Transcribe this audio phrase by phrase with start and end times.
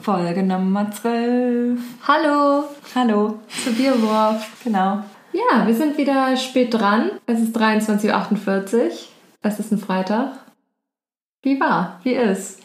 [0.00, 1.78] Folge Nummer 12.
[2.08, 2.64] Hallo
[2.94, 3.38] Hallo.
[3.64, 4.50] zu Bierwurf.
[4.64, 5.00] Genau.
[5.32, 7.10] Ja, wir sind wieder spät dran.
[7.26, 8.90] Es ist 23.48 Uhr.
[9.42, 10.32] Es ist ein Freitag.
[11.42, 12.00] Wie war?
[12.02, 12.60] Wie ist?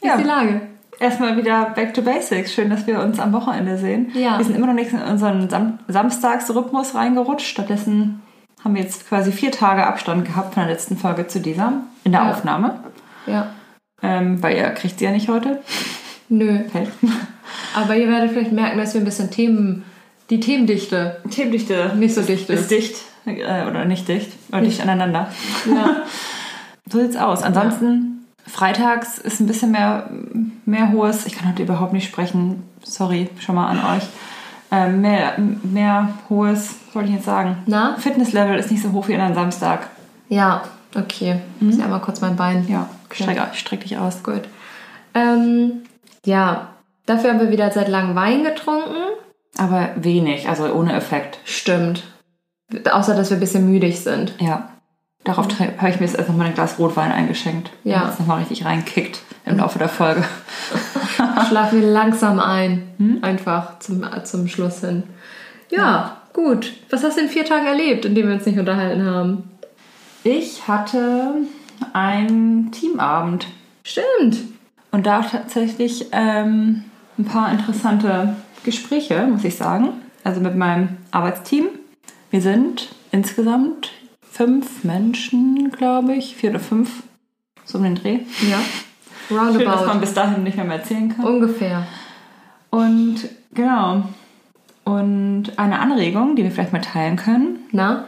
[0.00, 0.14] Wie Ja.
[0.14, 0.60] ist die Lage?
[0.98, 2.54] Erstmal wieder back to basics.
[2.54, 4.12] Schön, dass wir uns am Wochenende sehen.
[4.14, 4.38] Ja.
[4.38, 7.46] Wir sind immer noch nicht in unseren Sam Samstagsrhythmus reingerutscht.
[7.46, 8.22] Stattdessen
[8.64, 11.72] haben wir jetzt quasi vier Tage Abstand gehabt von der letzten Folge zu dieser
[12.04, 12.30] in der Ja.
[12.30, 12.80] Aufnahme.
[13.26, 13.48] Ja.
[14.02, 15.60] Ähm, weil ihr kriegt sie ja nicht heute.
[16.28, 16.60] Nö.
[16.68, 16.88] Okay.
[17.74, 19.84] Aber ihr werdet vielleicht merken, dass wir ein bisschen Themen,
[20.30, 22.70] die Themendichte Themendichte nicht so dicht ist ist.
[22.70, 22.96] dicht.
[23.26, 24.30] Äh, oder nicht dicht.
[24.50, 25.30] Oder dicht aneinander.
[25.66, 25.96] Ja.
[26.88, 27.42] So sieht's aus.
[27.42, 30.08] Ansonsten, freitags ist ein bisschen mehr,
[30.66, 34.04] mehr hohes, ich kann heute überhaupt nicht sprechen, sorry schon mal an euch.
[34.70, 37.58] Ähm, mehr, mehr hohes, soll ich jetzt sagen?
[37.66, 37.96] Na?
[37.98, 39.88] Fitnesslevel ist nicht so hoch wie an einem Samstag.
[40.28, 40.62] Ja,
[40.94, 41.40] okay.
[41.60, 42.66] Ich muss einmal kurz mein Bein.
[42.68, 44.22] Ja, streck, streck dich aus.
[44.22, 44.42] Gut.
[45.14, 45.82] Ähm,
[46.26, 46.68] ja,
[47.06, 48.96] dafür haben wir wieder seit langem Wein getrunken.
[49.56, 51.38] Aber wenig, also ohne Effekt.
[51.44, 52.04] Stimmt.
[52.90, 54.34] Außer, dass wir ein bisschen müdig sind.
[54.38, 54.68] Ja.
[55.24, 57.70] Darauf habe ich mir jetzt erst nochmal ein Glas Rotwein eingeschenkt.
[57.84, 58.00] Ja.
[58.00, 60.24] Damit es nochmal richtig reinkickt im Laufe der Folge.
[61.48, 63.18] Schlafen wir langsam ein.
[63.22, 65.04] Einfach zum, zum Schluss hin.
[65.70, 66.72] Ja, gut.
[66.90, 69.50] Was hast du in vier Tagen erlebt, in denen wir uns nicht unterhalten haben?
[70.22, 71.34] Ich hatte
[71.92, 73.46] einen Teamabend.
[73.84, 74.38] Stimmt.
[74.96, 76.84] Und da auch tatsächlich ähm,
[77.18, 79.88] ein paar interessante Gespräche, muss ich sagen.
[80.24, 81.66] Also mit meinem Arbeitsteam.
[82.30, 86.34] Wir sind insgesamt fünf Menschen, glaube ich.
[86.34, 87.02] Vier oder fünf.
[87.66, 88.20] So um den Dreh.
[88.48, 88.58] Ja.
[89.28, 90.00] Schön, dass man Roundabout.
[90.00, 91.26] bis dahin nicht mehr, mehr erzählen kann.
[91.26, 91.86] Ungefähr.
[92.70, 94.04] Und genau.
[94.84, 98.06] Und eine Anregung, die wir vielleicht mal teilen können, Na?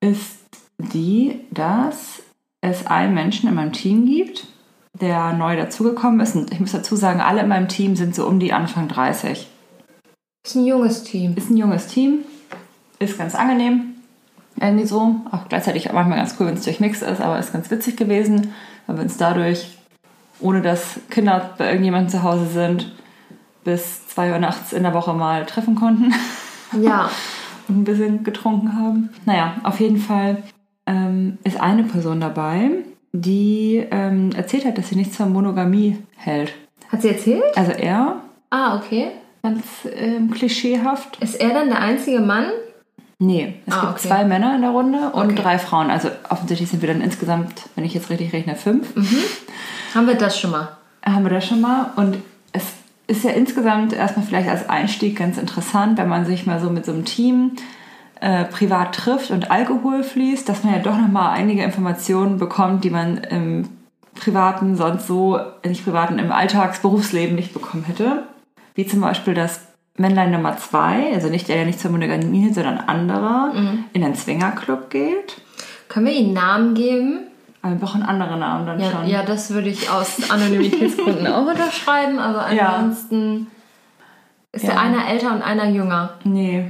[0.00, 0.38] ist
[0.78, 2.22] die, dass
[2.62, 4.46] es einen Menschen in meinem Team gibt,
[4.94, 6.36] der neu dazugekommen ist.
[6.36, 9.48] Und ich muss dazu sagen, alle in meinem Team sind so um die Anfang 30.
[10.46, 11.34] Ist ein junges Team.
[11.36, 12.20] Ist ein junges Team,
[12.98, 13.94] ist ganz angenehm.
[14.60, 15.16] Irgendwie so.
[15.32, 18.52] Auch gleichzeitig auch manchmal ganz cool, wenn es durchmixt ist, aber ist ganz witzig gewesen,
[18.86, 19.78] weil wir uns dadurch,
[20.40, 22.92] ohne dass Kinder bei irgendjemandem zu Hause sind,
[23.64, 26.14] bis 2 Uhr nachts in der Woche mal treffen konnten
[26.80, 27.10] Ja.
[27.68, 29.10] und ein bisschen getrunken haben.
[29.24, 30.42] Naja, auf jeden Fall
[30.86, 32.70] ähm, ist eine Person dabei,
[33.16, 36.52] die ähm, erzählt hat, dass sie nichts von Monogamie hält.
[36.90, 37.44] Hat sie erzählt?
[37.56, 38.16] Also er,
[38.50, 39.12] Ah, okay.
[39.42, 39.62] ganz
[39.96, 41.18] ähm, klischeehaft.
[41.22, 42.46] Ist er dann der einzige Mann?
[43.20, 44.08] Nee, es Ah, gibt okay.
[44.08, 45.34] zwei Männer in der Runde und Okay.
[45.36, 45.90] drei Frauen.
[45.90, 48.92] Also offensichtlich sind wir dann insgesamt, wenn ich jetzt richtig rechne, fünf.
[49.94, 50.68] Haben wir das schon mal?
[51.06, 51.92] Haben wir das schon mal.
[51.96, 52.18] Und
[52.52, 52.64] es
[53.06, 56.84] ist ja insgesamt erstmal vielleicht als Einstieg ganz interessant, wenn man sich mal so mit
[56.84, 57.52] so einem Team
[58.20, 62.90] äh, privat trifft und Alkohol fließt, dass man ja doch nochmal einige Informationen bekommt, die
[62.90, 63.68] man im
[64.14, 68.22] privaten, sonst so, nicht privaten, im Alltagsberufsleben nicht bekommen hätte.
[68.74, 69.60] Wie zum Beispiel, dass
[69.96, 73.52] Männlein Nummer zwei, also nicht der, der nicht zur Monogamie sondern anderer,
[73.92, 75.40] in einen Swingerclub geht.
[75.88, 77.20] Können wir ihm Namen geben?
[77.62, 79.06] Aber wir brauchen andere Namen dann Ja, schon.
[79.06, 82.74] ja, das würde ich aus Anonymitätsgründen auch unterschreiben, aber Ja.
[82.74, 83.46] ansonsten
[84.52, 84.70] ist Ja.
[84.72, 86.10] der einer älter und einer jünger.
[86.24, 86.66] Nee,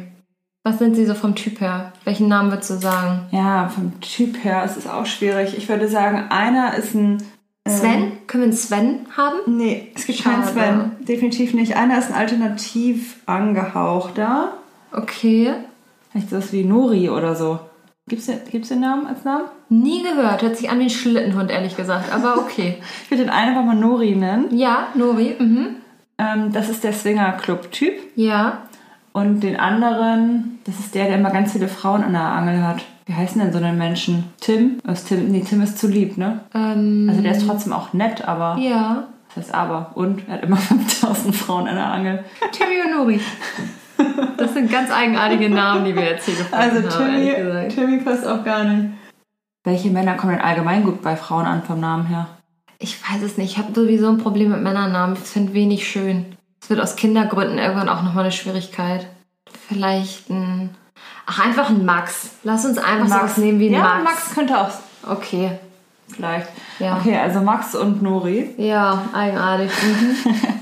[0.64, 1.92] Was sind sie so vom Typ her?
[2.04, 3.26] Welchen Namen würdest du sagen?
[3.32, 5.56] Ja, vom Typ her ist es auch schwierig.
[5.58, 7.22] Ich würde sagen, einer ist ein.
[7.66, 8.12] ähm, Sven?
[8.26, 9.36] Können wir einen Sven haben?
[9.46, 10.42] Nee, es gibt keinen.
[10.44, 10.92] Sven.
[11.00, 11.76] Definitiv nicht.
[11.76, 14.54] Einer ist ein alternativ angehauchter.
[14.92, 15.52] Okay.
[16.10, 17.58] Vielleicht sowas wie Nori oder so.
[18.08, 19.44] Gibt's den, gibt's den Namen als Namen?
[19.68, 20.42] Nie gehört.
[20.42, 22.12] Hört sich an wie ein Schlittenhund, ehrlich gesagt.
[22.12, 22.76] Aber okay.
[23.04, 24.54] Ich würde den einen einfach mal Nori nennen.
[24.56, 25.36] ja, Nori.
[25.38, 25.76] Mhm.
[26.16, 27.94] Ähm, das ist der Swinger-Club-Typ.
[28.14, 28.62] Ja.
[29.16, 32.82] Und den anderen, das ist der, der immer ganz viele Frauen an der Angel hat.
[33.06, 34.24] Wie heißen denn so einen Menschen?
[34.40, 34.80] Tim?
[34.90, 35.28] Ist Tim?
[35.30, 36.40] Nee, Tim ist zu lieb, ne?
[36.54, 38.58] Ähm, Also der ist trotzdem auch nett, aber.
[38.60, 39.04] ja.
[39.36, 39.90] Das heißt aber.
[39.94, 42.24] Und er hat immer 5000 Frauen an der Angel.
[42.52, 43.20] Timmy und Nori.
[44.36, 47.74] Das sind ganz eigenartige Namen, die wir jetzt hier gefunden Also haben, gesagt.
[47.74, 48.90] Timmy passt auch gar nicht.
[49.62, 52.26] Welche Männer kommen denn allgemein gut bei Frauen an vom Namen her?
[52.80, 53.52] Ich weiß es nicht.
[53.52, 55.16] Ich habe sowieso ein Problem mit Männernamen.
[55.16, 56.33] Ich finde wenig schön.
[56.64, 59.06] Es wird aus Kindergründen irgendwann auch nochmal eine Schwierigkeit.
[59.68, 60.74] Vielleicht ein.
[61.26, 62.30] Ach, einfach ein Max.
[62.42, 64.04] Lass uns einfach sowas nehmen wie ein ja, Max.
[64.04, 64.34] Max.
[64.34, 64.70] könnte auch
[65.06, 65.50] Okay.
[66.08, 66.48] vielleicht.
[66.78, 66.96] Ja.
[66.96, 68.54] Okay, also Max und Nori.
[68.56, 69.70] Ja, eigenartig.
[69.82, 70.34] Mhm.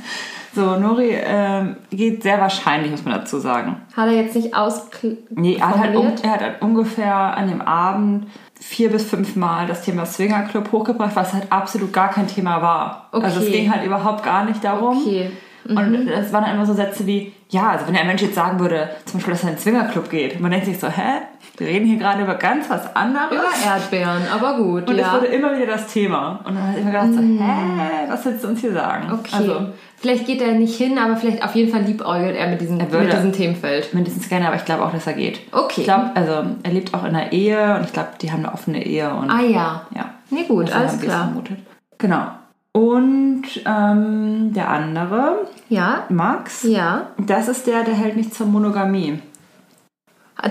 [0.54, 3.80] So, Nori ähm, geht sehr wahrscheinlich, muss man dazu sagen.
[3.96, 4.82] Hat er jetzt nicht aus.
[5.30, 8.26] Nee, er hat, halt um, er hat halt ungefähr an dem Abend
[8.60, 13.08] vier bis fünf Mal das Thema Swingerclub hochgebracht, was halt absolut gar kein Thema war.
[13.12, 13.24] Okay.
[13.24, 14.98] Also es ging halt überhaupt gar nicht darum.
[14.98, 15.30] Okay.
[15.68, 18.58] Und das waren dann immer so Sätze wie, ja, also wenn der Mensch jetzt sagen
[18.58, 21.22] würde, zum Beispiel, dass er in einen Swingerclub geht, man denkt sich so, hä?
[21.58, 23.30] Wir reden hier gerade über ganz was anderes.
[23.30, 24.88] Über Erdbeeren, aber gut.
[24.88, 25.12] Und es ja.
[25.12, 26.40] wurde immer wieder das Thema.
[26.44, 29.12] Und dann habe ich mir gedacht, so, hä, was willst du uns hier sagen?
[29.12, 29.36] Okay.
[29.36, 29.66] Also,
[29.98, 33.04] vielleicht geht er nicht hin, aber vielleicht auf jeden Fall liebäugelt er mit diesem, würde.
[33.04, 33.92] mit diesem Themenfeld.
[33.92, 35.40] mindestens gerne, aber ich glaube auch, dass er geht.
[35.52, 35.82] Okay.
[35.82, 36.32] Ich glaube, also
[36.62, 39.30] er lebt auch in einer Ehe und ich glaube, die haben eine offene Ehe und
[39.30, 39.82] Ah ja.
[39.94, 40.10] ja.
[40.30, 41.24] Nee, gut, Das alles klar.
[41.24, 41.58] vermutet.
[41.98, 42.26] Genau.
[42.74, 47.08] Und ähm, der andere, Ja, Max, ja.
[47.18, 49.20] das ist der, der hält nichts zur Monogamie.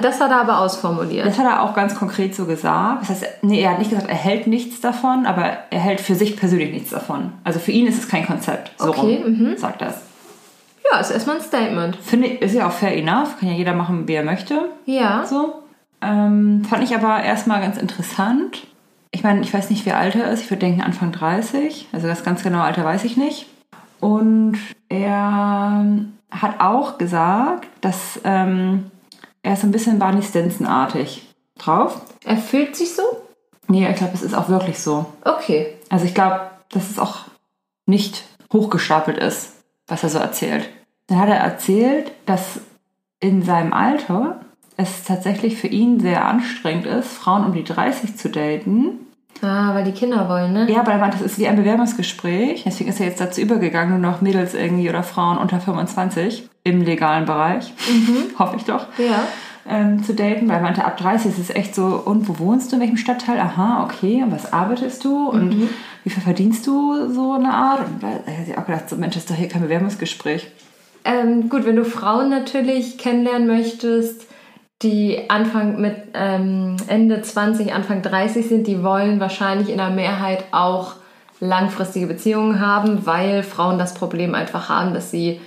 [0.02, 1.26] Das hat er aber ausformuliert.
[1.26, 3.02] Das hat er auch ganz konkret so gesagt.
[3.02, 6.16] Das heißt, nee, er hat nicht gesagt, er hält nichts davon, aber er hält für
[6.16, 7.34] sich persönlich nichts davon.
[7.44, 8.72] Also für ihn ist es kein Konzept.
[8.78, 10.02] So Okay, rum, sagt das.
[10.90, 11.96] Ja, ist erstmal ein Statement.
[11.98, 13.38] Finde ich, ist ja auch fair enough.
[13.40, 14.70] Kann ja jeder machen, wie er möchte.
[14.86, 15.26] Ja.
[15.26, 15.56] So.
[16.02, 18.66] Ähm, fand ich aber erstmal ganz interessant.
[19.12, 20.44] Ich meine, ich weiß nicht, wie alt er ist.
[20.44, 21.90] Ich würde denken Anfang 30.
[21.92, 23.48] Also das ganz genaue Alter weiß ich nicht.
[24.00, 24.58] Und
[24.90, 25.86] er
[26.32, 28.90] hat auch gesagt, dass ähm,
[29.44, 31.28] er ist so ein bisschen Barney Stinson-artig
[31.58, 32.02] drauf.
[32.26, 33.04] Er fühlt sich so?
[33.68, 35.06] Nee, ich glaube, es ist auch wirklich so.
[35.24, 35.76] Okay.
[35.90, 37.20] Also ich glaube, dass es auch
[37.86, 39.54] nicht hochgestapelt ist,
[39.88, 40.70] was er so erzählt.
[41.08, 42.62] Dann hat er erzählt, dass
[43.20, 44.42] in seinem Alter
[44.78, 49.00] es tatsächlich für ihn sehr anstrengend ist, Frauen um die 30 zu daten.
[49.44, 50.72] Ah, weil die Kinder wollen, ne?
[50.72, 52.64] Ja, aber er meinte, das ist wie ein Bewerbungsgespräch.
[52.66, 56.82] Deswegen ist er jetzt dazu übergegangen, nur noch Mädels irgendwie oder Frauen unter 25 im
[56.84, 57.74] legalen Bereich,
[58.40, 59.24] hoffe ich doch, Ja.
[59.68, 60.48] ähm, zu daten.
[60.48, 62.98] Weil er meinte, ab 30 ist es echt so, und wo wohnst du, in welchem
[62.98, 63.40] Stadtteil?
[63.40, 65.30] Aha, okay, und was arbeitest du?
[65.30, 65.70] Und
[66.04, 67.80] wie viel verdienst du so eine Art?
[67.88, 70.52] Und da hat sie auch gedacht, so Mensch, das ist doch hier kein Bewerbungsgespräch.
[71.04, 74.28] Ähm, gut, wenn du Frauen natürlich kennenlernen möchtest,
[74.84, 80.44] die Anfang mit ähm, Ende 20, Anfang 30 sind, die wollen wahrscheinlich in der Mehrheit
[80.52, 80.94] auch
[81.40, 85.40] langfristige Beziehungen haben, weil Frauen das Problem einfach haben, dass sie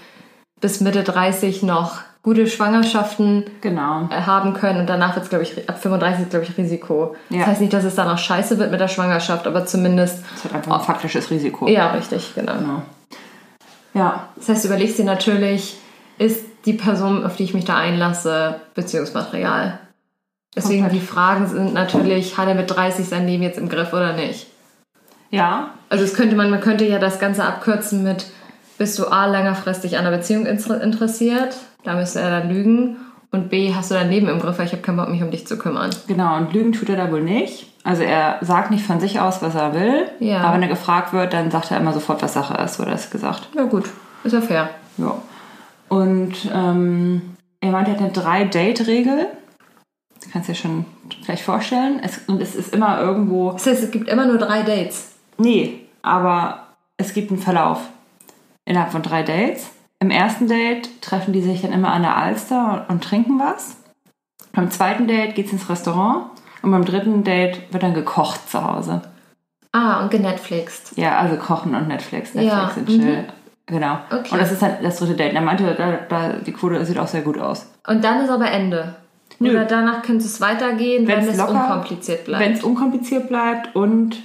[0.60, 4.08] bis Mitte 30 noch gute Schwangerschaften Genau.
[4.10, 7.14] äh, haben können und danach wird es, glaube ich, ab 35 glaube ich, Risiko.
[7.28, 7.40] Ja.
[7.40, 10.44] Das heißt nicht, dass es dann auch scheiße wird mit der Schwangerschaft, aber zumindest, Das
[10.44, 11.68] hat einfach ein faktisches Risiko.
[11.68, 12.54] ja, richtig, genau.
[12.54, 12.82] Genau.
[13.92, 15.76] Ja, Das heißt, du überlegst dir natürlich,
[16.18, 19.78] ist die Person, auf die ich mich da einlasse, Beziehungsmaterial?
[20.56, 21.02] Deswegen Komplett.
[21.02, 24.46] die Fragen sind natürlich, hat er mit 30 sein Leben jetzt im Griff oder nicht?
[25.30, 28.26] ja, Also es könnte man, man könnte ja das Ganze abkürzen mit,
[28.78, 31.56] bist du A, längerfristig an der Beziehung inter- interessiert?
[31.82, 32.96] Da müsste er dann lügen.
[33.32, 35.32] Und B, hast du dein Leben im Griff, weil ich habe keinen Bock, mich um
[35.32, 35.90] dich zu kümmern.
[36.06, 36.36] genau.
[36.36, 37.66] Und Lügen tut er da wohl nicht.
[37.82, 40.06] Also er sagt nicht von sich aus, was er will.
[40.20, 40.38] Ja.
[40.40, 43.10] Aber wenn er gefragt wird, dann sagt er immer sofort, was Sache ist, wurde es
[43.10, 43.48] gesagt.
[43.56, 43.90] Ja gut,
[44.22, 44.70] ist ja fair.
[44.98, 45.16] Ja.
[45.88, 49.26] Und ähm, er meinte, er hat eine Drei-Date-Regel.
[50.32, 50.84] Kannst du dir schon
[51.24, 52.00] vielleicht vorstellen.
[52.02, 53.52] Es, und es ist immer irgendwo.
[53.52, 55.12] Das heißt, es gibt immer nur drei Dates.
[55.38, 57.80] Nee, aber es gibt einen Verlauf
[58.64, 59.70] innerhalb von drei Dates.
[60.00, 63.76] Im ersten Date treffen die sich dann immer an der Alster und, und trinken was.
[64.52, 66.26] Beim zweiten Date geht's ins Restaurant.
[66.62, 69.02] Und beim dritten Date wird dann gekocht zu Hause.
[69.72, 70.96] Ah, und genetflixt.
[70.96, 72.32] Ja, also kochen und Netflix.
[72.32, 73.24] Netflix Ja, und chill.
[73.66, 73.98] Genau.
[74.10, 74.32] Okay.
[74.32, 75.30] Und das ist dann das dritte Date.
[75.30, 77.66] Und er meinte, da, da, die Quote sieht auch sehr gut aus.
[77.86, 78.96] Und dann ist aber Ende.
[79.38, 79.50] Nö.
[79.50, 82.44] Oder danach könnte es weitergehen, wenn Wenn's es locker- unkompliziert bleibt.
[82.44, 84.16] Wenn es unkompliziert bleibt und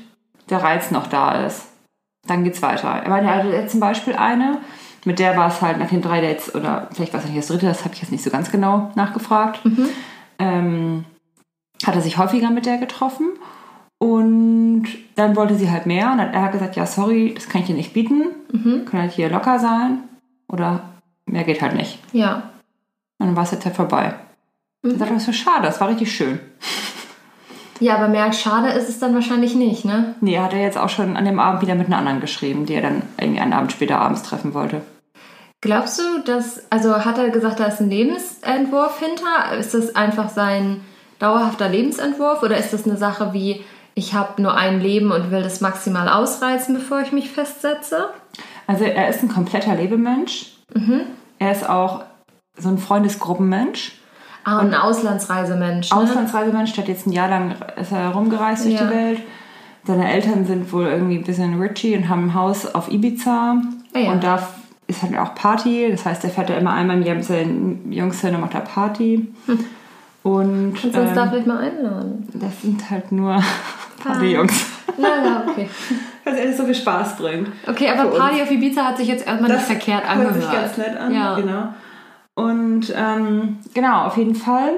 [0.50, 1.68] der Reiz noch da ist,
[2.28, 2.90] dann geht's weiter.
[2.90, 4.58] Er meinte, er hatte jetzt zum Beispiel eine,
[5.06, 7.48] mit der war es halt nach den drei Dates, oder vielleicht war es nicht das
[7.48, 9.62] dritte, das habe ich jetzt nicht so ganz genau nachgefragt,
[10.38, 11.06] ähm,
[11.86, 13.30] hat er sich häufiger mit der getroffen.
[14.00, 16.12] Und dann wollte sie halt mehr.
[16.12, 18.24] Und er hat gesagt, ja, sorry, das kann ich dir nicht bieten.
[18.52, 20.00] Können halt hier locker sein.
[20.48, 20.82] Oder
[21.26, 22.00] mehr geht halt nicht.
[22.14, 22.50] ja.
[23.22, 24.14] Und dann war es jetzt halt vorbei.
[24.82, 26.40] Ich dachte, das war schade, das war richtig schön.
[27.82, 30.16] Ja, aber mehr als schade ist es dann wahrscheinlich nicht, ne?
[30.22, 32.76] Nee, hat er jetzt auch schon an dem Abend wieder mit einer anderen geschrieben, die
[32.76, 34.82] er dann irgendwie einen Abend später abends treffen wollte.
[35.60, 39.58] Glaubst du, dass, also hat er gesagt, da ist ein Lebensentwurf hinter?
[39.58, 40.80] Ist das einfach sein
[41.20, 43.62] dauerhafter Lebensentwurf oder ist das eine Sache wie,
[44.00, 48.08] ich habe nur ein Leben und will das maximal ausreizen, bevor ich mich festsetze?
[48.66, 50.54] Also er ist ein kompletter Lebemensch.
[51.40, 52.04] Er ist auch
[52.58, 53.94] so ein Freundesgruppenmensch.
[54.46, 55.92] Ah, und ein Auslandsreisemensch.
[55.92, 55.98] Ne?
[55.98, 58.86] Auslandsreisemensch, der hat jetzt ein Jahr lang ist er rumgereist durch Ja.
[58.88, 59.22] die Welt.
[59.86, 63.62] Seine Eltern sind wohl irgendwie ein bisschen richy und haben ein Haus auf Ibiza.
[63.94, 64.12] Ah ja.
[64.12, 64.48] Und da
[64.88, 65.90] ist halt auch Party.
[65.92, 68.54] Das heißt, er fährt da immer einmal im Jahr mit seinen Jungs hin und macht
[68.54, 69.28] da Party.
[70.24, 72.28] Und Kannst du uns da ähm, vielleicht mal einladen?
[72.34, 73.42] das sind halt nur
[74.00, 74.66] Partyjungs.
[74.98, 75.70] Na, ja, okay.
[76.26, 77.50] Weil es so viel Spaß bringt.
[77.68, 78.10] Okay, aber.
[78.18, 80.36] Party auf Ibiza hat sich jetzt erstmal nicht verkehrt hört angehört.
[80.36, 81.14] sich ganz nett an.
[81.14, 81.36] Ja.
[81.36, 81.68] Genau.
[82.36, 84.72] Und ähm, genau, auf jeden Fall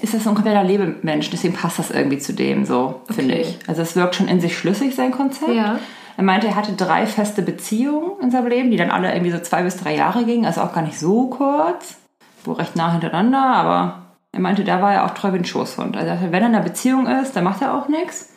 [0.00, 1.30] ist das so ein kompletter Lebemensch.
[1.30, 3.42] Deswegen passt das irgendwie zu dem so, finde Okay.
[3.42, 3.68] ich.
[3.68, 5.52] Also es wirkt schon in sich schlüssig, sein Konzept.
[5.52, 5.78] Ja.
[6.16, 9.38] Er meinte, er hatte drei feste Beziehungen in seinem Leben, die dann alle irgendwie so
[9.38, 11.96] zwei bis drei Jahre gingen, also auch gar nicht so kurz,
[12.44, 15.96] wo recht nah hintereinander, aber er meinte, da war er auch treu wie ein Schoßhund.
[15.96, 18.29] Also wenn er in einer Beziehung ist, dann macht er auch nichts.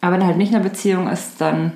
[0.00, 1.72] Aber wenn er halt nicht in einer Beziehung ist, dann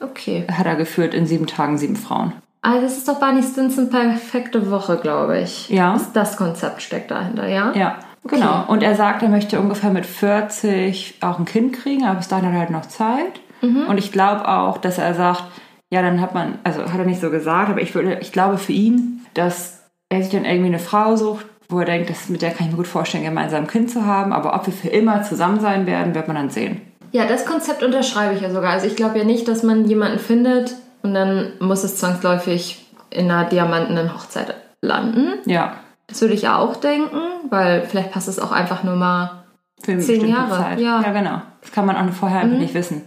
[0.00, 0.46] Okay.
[0.50, 2.32] hat er geführt in sieben Tagen sieben Frauen.
[2.62, 5.68] Also das ist doch Barney Stinson perfekte Woche, glaube ich.
[5.68, 5.92] Ja.
[5.92, 7.72] Das, das Konzept steckt dahinter, ja?
[7.74, 8.64] Ja, genau.
[8.68, 12.46] Und er sagt, er möchte ungefähr mit 40 auch ein Kind kriegen, aber bis dahin
[12.46, 13.40] hat er halt noch Zeit.
[13.60, 15.42] Und ich glaube auch, dass er sagt,
[15.90, 18.56] ja, dann hat man, also hat er nicht so gesagt, aber ich würde, ich glaube
[18.56, 22.40] für ihn, dass er sich dann irgendwie eine Frau sucht, wo er denkt, das, mit
[22.40, 24.88] der kann ich mir gut vorstellen, gemeinsam ein Kind zu haben, aber ob wir für
[24.88, 26.80] immer zusammen sein werden, wird man dann sehen.
[27.12, 28.72] Ja, das Konzept unterschreibe ich ja sogar.
[28.72, 33.30] Also ich glaube ja nicht, dass man jemanden findet und dann muss es zwangsläufig in
[33.30, 35.34] einer diamantenen Hochzeit landen.
[35.46, 35.74] Ja.
[36.06, 37.16] Das würde ich ja auch denken,
[37.50, 39.44] weil vielleicht passt es auch einfach nur mal.
[39.82, 40.80] Für Zehn Jahre, Zeit.
[40.80, 41.00] ja.
[41.02, 41.40] ja, genau.
[41.62, 43.02] Das kann man auch vorher einfach nicht wissen.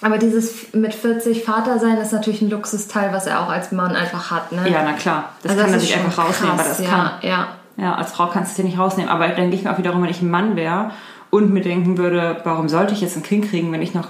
[0.00, 3.96] Aber dieses mit 40 Vater sein ist natürlich ein Luxusteil, was er auch als Mann
[3.96, 4.52] einfach hat.
[4.52, 4.68] Ne?
[4.70, 5.30] Ja, na klar.
[5.42, 7.10] Das Also kann er ist sich einfach rausnehmen, krass, weil das ja, kann.
[7.22, 9.10] Ja, Ja, als Frau kannst du es dir nicht rausnehmen.
[9.10, 10.90] Aber dann denke ich mir auch wiederum, wenn ich ein Mann wäre
[11.34, 14.08] und mir denken würde, warum sollte ich jetzt ein Kind kriegen, wenn ich noch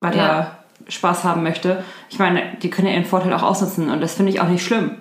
[0.00, 0.58] weiter Ja.
[0.88, 1.82] Spaß haben möchte?
[2.10, 4.64] Ich meine, die können ja ihren Vorteil auch ausnutzen und das finde ich auch nicht
[4.64, 4.92] schlimm.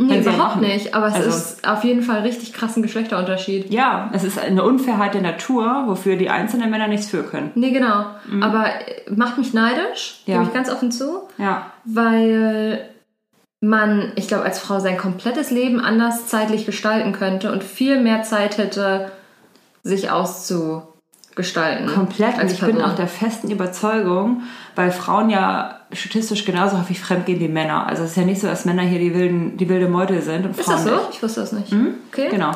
[0.00, 0.94] Nee, überhaupt nicht.
[0.94, 3.72] Aber es Also- ist auf jeden Fall richtig krassen Geschlechterunterschied.
[3.72, 7.50] Ja, es ist eine Unfairheit der Natur, wofür die einzelnen Männer nichts für können.
[7.56, 8.04] Nee, genau.
[8.40, 10.34] Aber äh, macht mich neidisch, Ja.
[10.38, 12.88] gebe ich ganz offen zu, Ja, weil
[13.60, 18.22] man, ich glaube, als Frau sein komplettes Leben anders zeitlich gestalten könnte und viel mehr
[18.22, 19.10] Zeit hätte,
[19.82, 20.12] sich
[21.38, 21.86] auszugestalten.
[21.86, 22.38] komplett.
[22.38, 22.90] Und ich bin Person.
[22.90, 24.42] auch der festen Überzeugung,
[24.74, 27.86] weil Frauen ja statistisch genauso häufig fremdgehen wie Männer.
[27.86, 30.44] Also es ist ja nicht so, dass Männer hier die, wilden, die wilde Meute sind
[30.44, 30.90] und Ist Frauen das so?
[30.90, 31.08] nicht.
[31.12, 31.72] Ich wusste das nicht.
[32.12, 32.28] Okay.
[32.30, 32.52] Genau.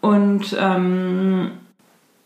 [0.00, 1.52] Und ähm,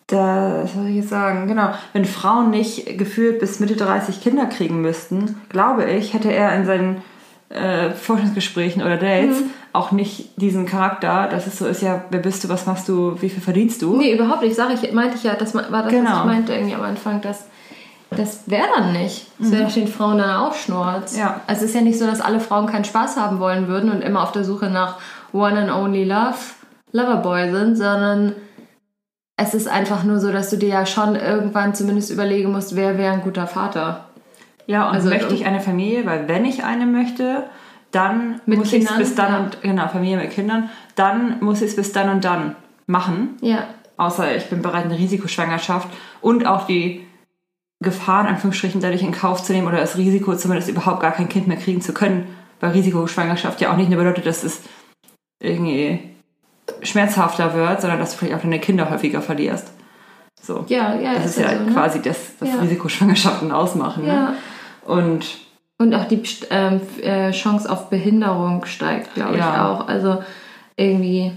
[0.07, 1.47] da, was soll ich jetzt sagen?
[1.47, 1.73] Genau.
[1.93, 6.67] Wenn Frauen nicht gefühlt bis Mitte 30 Kinder kriegen müssten, glaube ich, hätte er in
[6.67, 7.03] seinen
[7.49, 9.43] äh, Forschungsgesprächen oder Dates
[9.73, 13.17] auch nicht diesen Charakter, dass es so ist, ja, wer bist du, was machst du,
[13.21, 13.97] wie viel verdienst du?
[13.97, 14.57] Nee, überhaupt nicht.
[14.57, 16.19] Sag ich, meinte ich ja, das war das, was Genau.
[16.21, 17.47] ich meinte irgendwie am Anfang, dass
[18.11, 19.29] das wäre dann nicht.
[19.39, 21.15] Das wäre doch den Frauen dann auch Schnurz.
[21.15, 21.21] Mhm.
[21.21, 21.41] Ja.
[21.47, 24.03] Also es ist ja nicht so, dass alle Frauen keinen Spaß haben wollen würden und
[24.03, 24.99] immer auf der Suche nach
[25.33, 26.35] One and Only Love,
[26.93, 28.35] Loverboy sind, sondern
[29.37, 32.99] es ist einfach nur so, dass du dir ja schon irgendwann zumindest überlegen musst, wer
[32.99, 34.07] wäre ein guter Vater.
[34.67, 37.45] Ja, und Also, möchte ich eine Familie, weil wenn ich eine möchte,
[37.91, 39.39] dann Mit muss ich es bis dann ja.
[39.41, 42.57] und genau, Familie mit Kindern, dann muss ich es bis dann und dann
[42.87, 43.37] machen.
[43.41, 43.67] Ja.
[43.97, 45.89] Außer ich bin bereit, eine Risikoschwangerschaft
[46.21, 47.07] und auch die
[47.83, 51.49] Gefahren, Anführungsstrichen, dadurch in Kauf zu nehmen oder das Risiko zumindest überhaupt gar kein Kind
[51.49, 52.29] mehr kriegen zu können,
[52.61, 54.61] weil Risikoschwangerschaft ja auch nicht nur bedeutet, dass es
[55.43, 56.11] irgendwie
[56.83, 59.73] schmerzhafter wird, sondern dass du vielleicht auch deine Kinder häufiger verlierst.
[60.41, 60.65] So.
[60.69, 61.73] Ja, ja, das ist, ja, so, ne?
[61.73, 62.61] quasi das, was Ja.
[62.61, 64.05] Risikoschwangerschaften ausmachen.
[64.05, 64.09] Ne?
[64.09, 64.35] Ja.
[64.87, 65.39] Und
[65.81, 69.67] Und auch die ähm, äh, Chance auf Behinderung steigt, glaube ich, Ja.
[69.69, 69.89] auch.
[69.89, 70.23] Also
[70.77, 71.33] irgendwie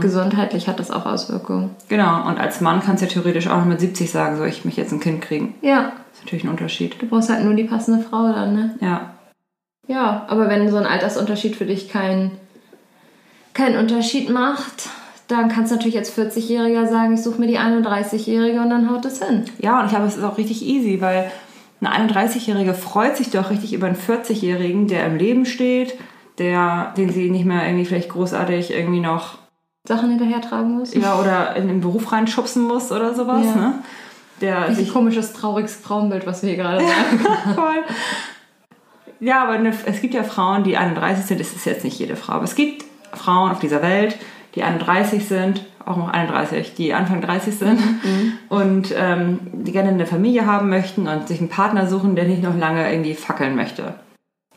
[0.00, 1.70] gesundheitlich hat das auch Auswirkungen.
[1.88, 4.66] genau, und als Mann kannst du ja theoretisch auch noch mit 70 sagen, so ich
[4.66, 5.54] möchte jetzt ein Kind kriegen.
[5.62, 7.00] Ja, Das ist natürlich ein Unterschied.
[7.00, 8.74] du brauchst halt nur die passende Frau dann, ne?
[8.82, 9.10] Ja.
[9.88, 12.32] Ja, aber wenn so ein Altersunterschied für dich keinen
[13.54, 14.90] keinen Unterschied macht,
[15.28, 19.04] dann kannst du natürlich als 40-Jähriger sagen, ich suche mir die 31-Jährige und dann haut
[19.06, 19.44] es hin.
[19.60, 21.30] Ja, und ich glaube, es ist auch richtig easy, weil
[21.80, 25.98] eine 31-Jährige freut sich doch richtig über einen 40-Jährigen, der im Leben steht,
[26.38, 29.38] der, den sie nicht mehr irgendwie vielleicht großartig irgendwie noch
[29.86, 30.94] Sachen hinterhertragen muss.
[30.94, 33.54] ja, oder in den Beruf reinschubsen muss oder sowas, Ja.
[33.56, 33.74] ne?
[34.40, 37.54] Der Richtig sich komisches, trauriges Frauenbild, was wir hier gerade sagen.
[37.54, 37.84] voll.
[39.20, 41.40] Ja, aber eine, es gibt ja Frauen, die 31 sind.
[41.42, 44.16] Es ist jetzt nicht jede Frau, aber es gibt Frauen auf dieser Welt,
[44.54, 47.80] die 31 sind, auch noch 31, die Anfang 30 sind
[48.48, 52.42] und ähm, die gerne eine Familie haben möchten und sich einen Partner suchen, der nicht
[52.42, 53.94] noch lange irgendwie fackeln möchte.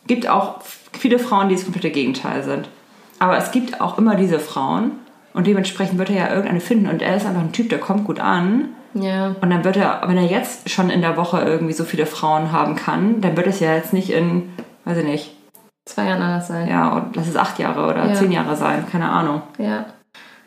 [0.07, 2.67] Gibt auch viele Frauen, die das komplette Gegenteil sind.
[3.19, 4.91] Aber es gibt auch immer diese Frauen
[5.33, 8.05] und dementsprechend wird er ja irgendeine finden und er ist einfach ein Typ, der kommt
[8.05, 8.69] gut an.
[8.93, 9.35] ja.
[9.41, 12.51] Und dann wird er, wenn er jetzt schon in der Woche irgendwie so viele Frauen
[12.51, 14.50] haben kann, dann wird es ja jetzt nicht in,
[14.85, 15.33] weiß ich nicht,
[15.86, 16.68] Zwei Jahren anders sein.
[16.70, 18.13] ja, und lass es acht Jahre oder Ja.
[18.13, 19.42] zehn Jahre sein, keine Ahnung.
[19.58, 19.86] Ja.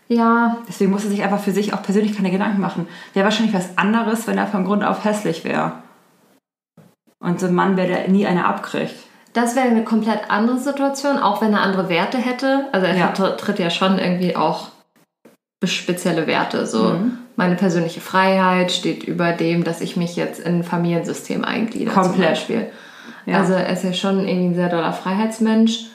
[0.08, 2.86] Ja, Deswegen muss er sich einfach für sich auch persönlich keine Gedanken machen.
[3.12, 5.72] Wäre wahrscheinlich was anderes, wenn er von Grund auf hässlich wäre.
[7.18, 8.94] Und so ein Mann wäre, der nie eine abkriegt.
[9.32, 12.66] Das wäre eine komplett andere Situation, auch wenn er andere Werte hätte.
[12.72, 13.08] Also er Ja.
[13.08, 14.68] vertritt ja schon irgendwie auch
[15.64, 16.66] spezielle Werte.
[16.66, 17.18] So Mhm.
[17.34, 22.02] meine persönliche Freiheit steht über dem, dass ich mich jetzt in ein Familiensystem eingliedere zum
[22.04, 22.28] Komplett.
[22.30, 22.70] Beispiel.
[23.26, 23.38] Ja.
[23.38, 25.86] Also er ist ja schon irgendwie ein sehr doller Freiheitsmensch.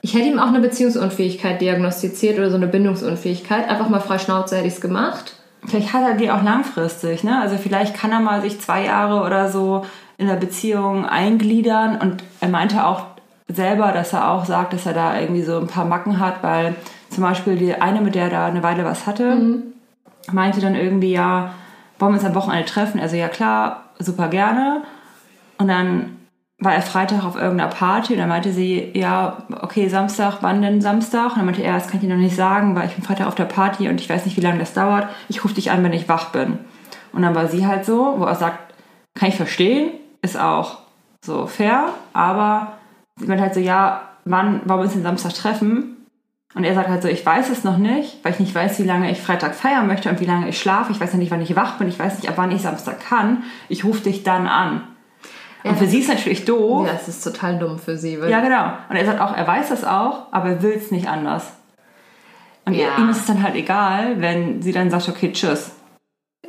[0.00, 3.68] Ich hätte ihm auch eine Beziehungsunfähigkeit diagnostiziert oder so eine Bindungsunfähigkeit.
[3.68, 5.34] Einfach mal frei Schnauze hätte ich es gemacht.
[5.66, 7.40] vielleicht hat er die auch langfristig, ne?
[7.40, 9.84] Also vielleicht kann er mal sich zwei Jahre oder so
[10.16, 13.04] in der Beziehung eingliedern und er meinte auch
[13.48, 16.74] selber, dass er auch sagt, dass er da irgendwie so ein paar Macken hat, weil
[17.10, 19.62] zum Beispiel die eine, mit der er da eine Weile was hatte, mhm.
[20.30, 21.54] meinte dann irgendwie, ja,
[21.98, 23.00] wollen wir uns am Wochenende treffen?
[23.00, 24.82] Also ja klar, super gerne.
[25.56, 26.17] Und dann
[26.60, 30.80] war er Freitag auf irgendeiner Party und dann meinte sie, ja, okay, Samstag, wann denn
[30.80, 31.30] Samstag?
[31.30, 33.28] Und dann meinte er, das kann ich dir noch nicht sagen, weil ich bin Freitag
[33.28, 35.08] auf der Party und ich weiß nicht, wie lange das dauert.
[35.28, 36.58] Ich rufe dich an, wenn ich wach bin.
[37.12, 38.74] Und dann war sie halt so, wo er sagt,
[39.14, 40.78] kann ich verstehen, ist auch
[41.24, 42.72] so fair, aber
[43.16, 45.96] sie meinte halt so, ja, wann wollen wir uns den Samstag treffen?
[46.54, 48.84] Und er sagt halt so, ich weiß es noch nicht, weil ich nicht weiß, wie
[48.84, 50.92] lange ich Freitag feiern möchte und wie lange ich schlafe.
[50.92, 51.88] Ich weiß ja nicht, wann ich wach bin.
[51.88, 53.44] Ich weiß nicht, ab wann ich Samstag kann.
[53.68, 54.82] Ich rufe dich dann an.
[55.68, 55.74] Ja.
[55.74, 56.86] Und für sie ist natürlich doof.
[56.86, 58.14] Ja, es ist total dumm für sie.
[58.14, 58.72] Ja, genau.
[58.88, 61.52] Und er sagt auch, er weiß das auch, aber er will es nicht anders.
[62.64, 62.96] Und ja.
[62.98, 65.72] ihm ist es dann halt egal, wenn sie dann sagt, okay, tschüss.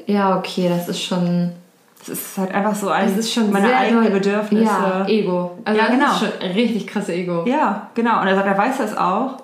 [0.05, 1.51] Ja, okay, das ist schon.
[1.99, 4.63] Das ist halt einfach so ein, das ist schon meine eigenen Bedürfnisse.
[4.63, 5.57] Ja, Ego.
[5.65, 6.05] Also ja, genau.
[6.05, 7.43] Das ist schon richtig krasse Ego.
[7.45, 8.21] Ja, genau.
[8.21, 9.35] Und er sagt, er weiß das auch,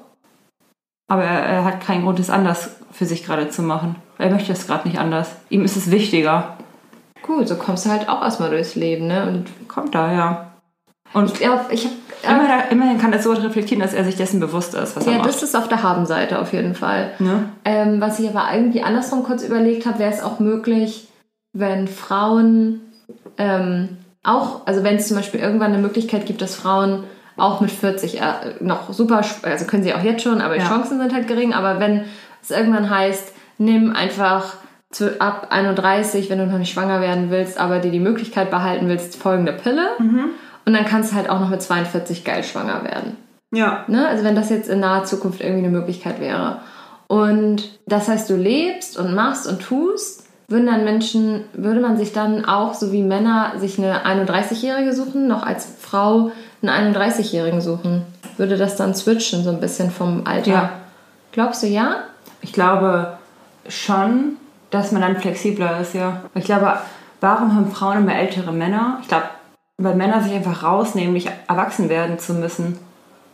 [1.09, 3.97] aber er, er hat keinen Grund, es anders für sich gerade zu machen.
[4.17, 5.35] Er möchte es gerade nicht anders.
[5.49, 6.55] Ihm ist es wichtiger.
[7.25, 9.27] Gut, so kommst du halt auch erstmal durchs Leben, ne?
[9.27, 10.51] Und kommt da, ja.
[11.13, 11.95] Und ich glaube, ich habe.
[12.23, 15.17] Immerhin, immerhin kann er so reflektieren, dass er sich dessen bewusst ist, was ja, er
[15.19, 15.27] macht.
[15.27, 17.11] Ja, das ist auf der Habenseite auf jeden Fall.
[17.19, 17.49] Ne?
[17.63, 21.07] Ähm, was ich aber irgendwie andersrum kurz überlegt habe, wäre es auch möglich,
[21.53, 22.81] wenn Frauen
[23.37, 27.03] ähm, auch, also wenn es zum Beispiel irgendwann eine Möglichkeit gibt, dass Frauen
[27.37, 28.23] auch mit 40 äh,
[28.59, 31.53] noch super, also können sie auch jetzt schon, aber die Chancen sind halt gering.
[31.53, 32.05] Aber wenn
[32.41, 34.55] es irgendwann heißt, nimm einfach
[34.95, 38.87] zu, ab 31, wenn du noch nicht schwanger werden willst, aber dir die Möglichkeit behalten
[38.87, 39.89] willst, folgende Pille.
[39.99, 40.29] Mhm.
[40.65, 43.17] Und dann kannst du halt auch noch mit 42 geil schwanger werden.
[43.53, 43.83] Ja.
[43.87, 44.07] Ne?
[44.07, 46.59] Also wenn das jetzt in naher Zukunft irgendwie eine Möglichkeit wäre.
[47.07, 52.13] Und das heißt, du lebst und machst und tust, würden dann Menschen, würde man sich
[52.13, 58.03] dann auch, so wie Männer, sich eine 31-Jährige suchen, noch als Frau einen 31-Jährigen suchen?
[58.37, 60.51] Würde das dann switchen, so ein bisschen vom Alter?
[60.51, 60.69] Ja.
[61.33, 61.97] Glaubst du ja?
[62.41, 63.17] Ich glaube
[63.67, 64.37] schon,
[64.75, 66.21] dass man dann flexibler ist, ja.
[66.33, 66.73] Ich glaube,
[67.21, 68.99] warum haben Frauen immer ältere Männer?
[69.01, 69.25] Ich glaube,
[69.77, 72.77] weil Männer sich einfach rausnehmen, nicht erwachsen werden zu müssen.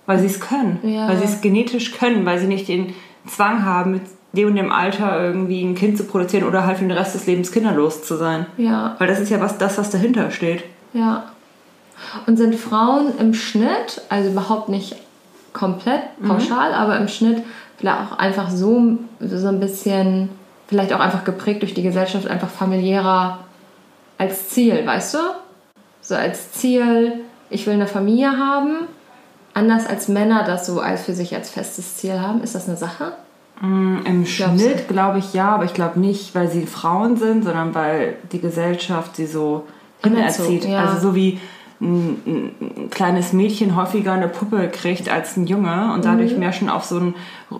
[0.05, 0.79] Weil sie es können.
[0.83, 1.07] Ja.
[1.07, 2.93] Weil sie es genetisch können, weil sie nicht den
[3.27, 4.01] Zwang haben, mit
[4.33, 7.27] dem und dem Alter irgendwie ein Kind zu produzieren oder halt für den Rest des
[7.27, 8.45] Lebens kinderlos zu sein.
[8.57, 8.95] Ja.
[8.97, 10.63] Weil das ist ja was, das, was dahinter steht.
[10.93, 11.25] Ja.
[12.25, 14.95] Und sind Frauen im Schnitt, also überhaupt nicht
[15.53, 16.75] komplett pauschal, mhm.
[16.75, 17.43] aber im Schnitt
[17.77, 20.29] vielleicht auch einfach so, so ein bisschen
[20.71, 23.39] vielleicht auch einfach geprägt durch die Gesellschaft, einfach familiärer
[24.17, 25.17] als Ziel, weißt du?
[25.99, 28.87] So als Ziel, ich will eine Familie haben,
[29.53, 32.41] anders als Männer das so als für sich als festes Ziel haben.
[32.41, 33.11] Ist das eine Sache?
[33.59, 37.75] Mm, Im Schnitt glaube ich ja, aber ich glaube nicht, weil sie Frauen sind, sondern
[37.75, 39.67] weil die Gesellschaft sie so
[40.01, 40.63] hinerzieht.
[40.63, 40.85] Ja.
[40.85, 41.37] Also so wie
[41.81, 46.39] ein, ein, kleines Mädchen häufiger eine Puppe kriegt als ein Junge und dadurch mhm.
[46.39, 47.15] mehr schon auf so ein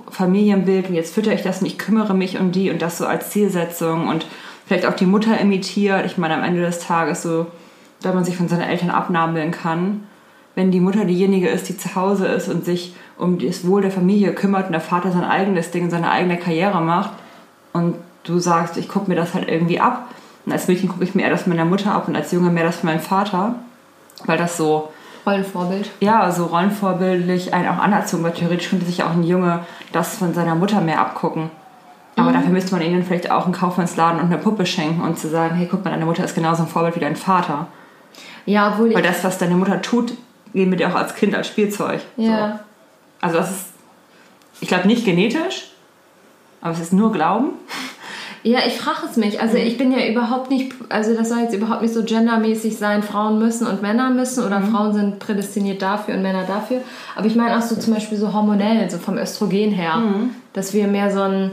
[0.10, 3.05] Familienbild, wie jetzt fütter ich das und ich kümmere mich um die und das so
[3.05, 4.25] als Zielsetzung und
[4.65, 6.05] vielleicht auch die Mutter imitiert.
[6.05, 7.47] Ich meine, am Ende des Tages so,
[8.01, 10.03] da man sich von seinen Eltern abnabeln kann.
[10.53, 13.91] Wenn die Mutter diejenige ist, die zu Hause ist und sich um das Wohl der
[13.91, 17.12] Familie kümmert und der Vater sein eigenes Ding, seine eigene Karriere macht
[17.73, 20.10] und du sagst, ich gucke mir das halt irgendwie ab.
[20.45, 22.49] Und als Mädchen gucke ich mir eher das von meiner Mutter ab und als Junge
[22.49, 23.55] mehr das von meinem Vater
[24.25, 24.89] weil das so
[25.25, 25.89] Rollenvorbild.
[25.99, 28.38] Ja, so rollenvorbildlich einen auch anerzogen wird.
[28.38, 31.51] Theoretisch könnte sich auch ein Junge das von seiner Mutter mehr abgucken.
[32.15, 32.34] Aber mhm.
[32.34, 35.55] dafür müsste man ihnen vielleicht auch einen Kaufmannsladen und eine Puppe schenken und zu sagen,
[35.55, 37.67] hey, guck mal, deine Mutter ist genauso ein Vorbild wie dein Vater.
[38.45, 40.13] Ja, obwohl Weil das, was deine Mutter tut,
[40.53, 42.01] geben wir dir auch als Kind als Spielzeug.
[42.17, 42.47] Ja.
[42.47, 42.60] So.
[43.21, 43.65] Also das ist,
[44.60, 45.71] ich glaube, nicht genetisch,
[46.62, 47.51] aber es ist nur Glauben.
[48.43, 49.39] Ja, ich frage es mich.
[49.39, 49.63] Also mhm.
[49.63, 53.39] ich bin ja überhaupt nicht, also das soll jetzt überhaupt nicht so gendermäßig sein, Frauen
[53.39, 54.71] müssen und Männer müssen oder mhm.
[54.71, 56.82] Frauen sind prädestiniert dafür und Männer dafür.
[57.15, 60.32] Aber ich meine auch so zum Beispiel so hormonell, so vom Östrogen her, mhm.
[60.54, 61.51] dass wir mehr so ein,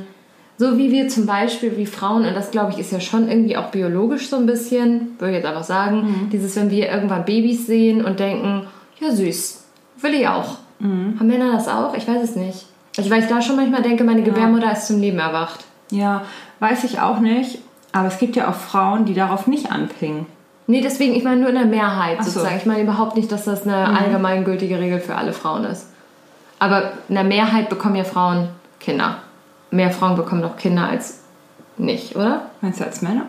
[0.56, 3.56] so wie wir zum Beispiel wie Frauen, und das glaube ich ist ja schon irgendwie
[3.56, 6.30] auch biologisch so ein bisschen, würde ich jetzt einfach sagen, mhm.
[6.30, 8.66] dieses, wenn wir irgendwann Babys sehen und denken,
[8.98, 9.64] ja süß,
[10.00, 10.56] will ich auch.
[10.78, 11.16] Mhm.
[11.18, 11.94] Haben Männer das auch?
[11.94, 12.64] Ich weiß es nicht.
[12.96, 15.64] Also weil ich da schon manchmal denke, meine Gebärmutter ist zum Leben erwacht.
[15.90, 16.24] Ja,
[16.60, 17.58] weiß ich auch nicht.
[17.92, 20.26] Aber es gibt ja auch Frauen, die darauf nicht anpingen.
[20.66, 22.30] Nee, deswegen, ich meine nur in der Mehrheit so.
[22.30, 22.56] sozusagen.
[22.58, 23.96] Ich meine überhaupt nicht, dass das eine mhm.
[23.96, 25.86] allgemeingültige Regel für alle Frauen ist.
[26.58, 29.18] Aber in der Mehrheit bekommen ja Frauen Kinder.
[29.70, 31.20] Mehr Frauen bekommen noch Kinder als
[31.78, 32.42] nicht, oder?
[32.60, 33.26] Meinst du als Männer?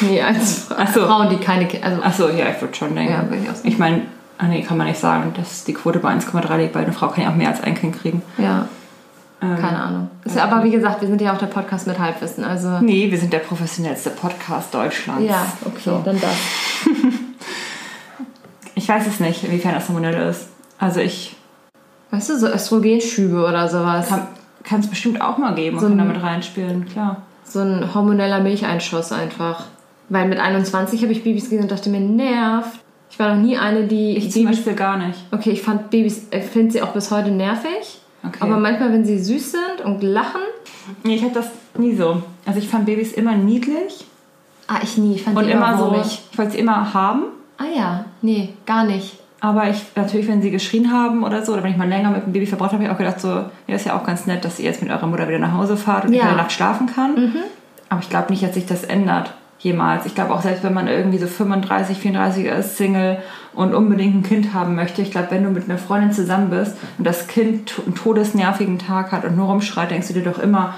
[0.00, 1.06] Nee, als so.
[1.06, 1.86] Frauen, die keine Kinder.
[1.86, 3.12] Also Achso, ja, ich würde schon denken.
[3.12, 4.02] Ja, ich, auch ich meine,
[4.48, 7.24] nee, kann man nicht sagen, dass die Quote bei 1,3 liegt, weil eine Frau kann
[7.24, 8.22] ja auch mehr als ein Kind kriegen.
[8.38, 8.66] Ja.
[9.56, 10.10] Keine Ahnung.
[10.24, 12.44] Ist ja, aber wie gesagt, wir sind ja auch der Podcast mit Halbwissen.
[12.44, 15.24] Also Nee, wir sind der professionellste Podcast Deutschlands.
[15.28, 16.00] ja, okay, So.
[16.04, 16.30] dann das.
[18.74, 20.48] Ich weiß es nicht, inwiefern das hormonell ist.
[20.78, 21.36] Also ich
[22.10, 24.08] Weißt du, so Östrogenschübe oder sowas.
[24.64, 27.22] kann es bestimmt auch mal geben und So kann ein- damit reinspielen, klar.
[27.44, 29.64] So ein hormoneller Milcheinschuss einfach.
[30.08, 32.80] Weil mit 21 habe ich Babys gesehen und dachte mir, nervt.
[33.10, 34.16] Ich war noch nie eine, die.
[34.16, 35.18] Ich zum Babys, Beispiel gar nicht.
[35.32, 38.00] okay, ich fand Babys, ich finde sie auch bis heute nervig.
[38.24, 38.38] Okay.
[38.40, 40.40] Aber manchmal, wenn sie süß sind und lachen.
[41.02, 42.22] Nee, ich hatte das nie so.
[42.46, 44.04] Also ich fand Babys immer niedlich
[44.68, 45.16] Ah, ich nie.
[45.16, 46.22] Ich fand und die immer so, wurmig.
[46.32, 47.24] ich wollte sie immer haben.
[47.58, 49.18] Ah ja, nee, gar nicht.
[49.40, 52.24] Aber ich, natürlich, wenn sie geschrien haben oder so, oder wenn ich mal länger mit
[52.24, 53.28] dem Baby verbracht habe, habe ich auch gedacht, so,
[53.66, 55.76] ja, ist ja auch ganz nett, dass ihr jetzt mit eurer Mutter wieder nach Hause
[55.76, 56.22] fahrt und Ja.
[56.22, 57.14] in der Nacht schlafen kann.
[57.16, 57.36] Mhm.
[57.88, 59.34] Aber ich glaube nicht, dass sich das ändert.
[59.62, 60.06] Jemals.
[60.06, 63.18] Ich glaube auch, selbst wenn man irgendwie so 35, 34 ist, Single
[63.54, 66.76] und unbedingt ein Kind haben möchte, ich glaube, wenn du mit einer Freundin zusammen bist
[66.98, 70.74] und das Kind einen todesnervigen Tag hat und nur rumschreit, denkst du dir doch immer,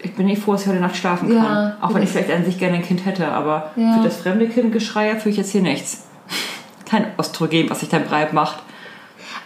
[0.00, 1.44] ich bin nicht froh, dass ich heute Nacht schlafen kann.
[1.44, 3.98] Ja, auch wenn ich vielleicht an sich gerne ein Kind hätte, aber Ja.
[3.98, 6.06] für das fremde Kind Geschrei fühle ich jetzt hier nichts.
[6.88, 8.58] Kein Östrogen, was sich dann breit macht.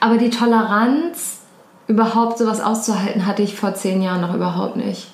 [0.01, 1.41] Aber die Toleranz,
[1.89, 5.11] überhaupt sowas auszuhalten, hatte ich vor zehn Jahren noch überhaupt nicht.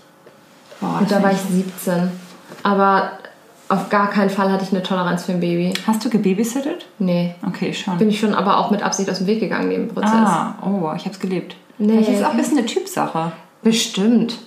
[0.81, 2.11] Boah, Und da war ich 17.
[2.63, 3.13] Aber
[3.73, 5.73] auf gar keinen Fall hatte ich eine Toleranz für ein Baby.
[5.87, 6.87] Hast du gebabysittet?
[6.99, 7.35] Nee.
[7.47, 7.99] Okay, schon.
[7.99, 10.11] Bin ich schon aber auch mit Absicht aus dem Weg gegangen, dem Prozess.
[10.13, 11.57] ah, oh, ich hab's gelebt.
[11.79, 11.93] Nee.
[12.03, 13.33] Vielleicht ist auch ein bisschen eine Typsache.
[13.63, 14.39] Bestimmt.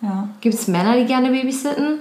[0.00, 1.98] Ja, Gibt es Männer, die gerne babysitten?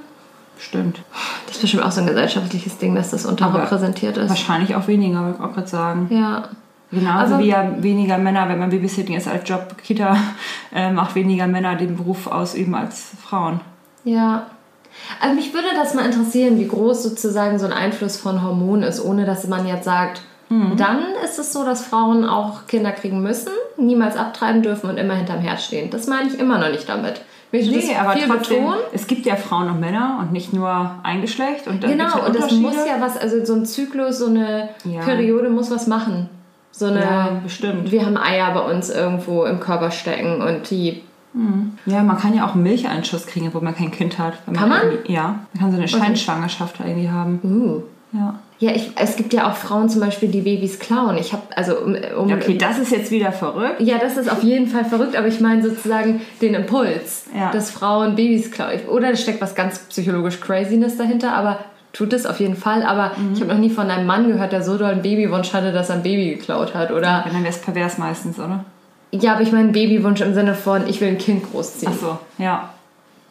[0.60, 1.02] stimmt.
[1.48, 4.30] Das ist bestimmt auch so ein gesellschaftliches Ding, dass das unterrepräsentiert ist.
[4.30, 6.08] Wahrscheinlich auch weniger, würde ich auch gerade sagen.
[6.12, 6.44] Ja.
[6.92, 10.16] Genauso Aber- wie ja weniger Männer, wenn man Babysitting ist als Job, Kita,
[10.76, 13.62] äh, macht weniger Männer den Beruf ausüben als Frauen.
[14.04, 14.48] Ja.
[15.20, 19.04] Also mich würde das mal interessieren, wie groß sozusagen so ein Einfluss von Hormonen ist,
[19.04, 20.76] ohne dass man jetzt sagt, Mhm.
[20.76, 25.14] dann ist es so, dass Frauen auch Kinder kriegen müssen, niemals abtreiben dürfen und immer
[25.16, 25.90] hinterm Herd stehen.
[25.90, 27.22] Das meine ich immer noch nicht damit.
[27.54, 28.80] Ich möchte das viel betonen.
[28.94, 31.68] es gibt ja Frauen und Männer und nicht nur ein Geschlecht.
[31.68, 35.02] Und dann Genau, und das muss ja was, also so ein Zyklus, so eine Ja.
[35.02, 36.30] Periode muss was machen.
[36.72, 37.90] So eine, Ja, bestimmt.
[37.92, 41.04] Wir haben Eier bei uns irgendwo im Körper stecken und die,
[41.86, 44.34] Ja, man kann ja auch einen Milcheinschuss kriegen, obwohl man kein Kind hat.
[44.54, 44.82] Kann man?
[44.84, 47.40] irgendwie- Ja, man kann so eine Scheinschwangerschaft irgendwie haben.
[47.44, 47.82] uh.
[48.14, 48.40] Ja.
[48.60, 51.18] Ja, ich, es gibt ja auch Frauen zum Beispiel, die Babys klauen.
[51.18, 53.80] Ich habe, also um, um Ja, Okay, das ist jetzt wieder verrückt.
[53.80, 57.52] Ja, das ist auf jeden Fall verrückt, aber ich meine sozusagen den Impuls, Ja.
[57.52, 58.80] dass Frauen Babys klauen.
[58.90, 61.60] Oder da steckt was ganz psychologisch Craziness dahinter, aber
[61.94, 62.84] tut es auf jeden Fall.
[62.84, 63.34] Aber Mhm.
[63.34, 65.90] ich habe noch nie von einem Mann gehört, der so doll einen Babywunsch hatte, dass
[65.90, 66.92] er ein Baby geklaut hat.
[66.92, 68.66] Oder Wenn dann wäre es pervers meistens, oder?
[69.12, 71.92] Ja, aber ich meine Babywunsch im Sinne von, ich will ein Kind großziehen.
[71.96, 72.70] Ach so, ja.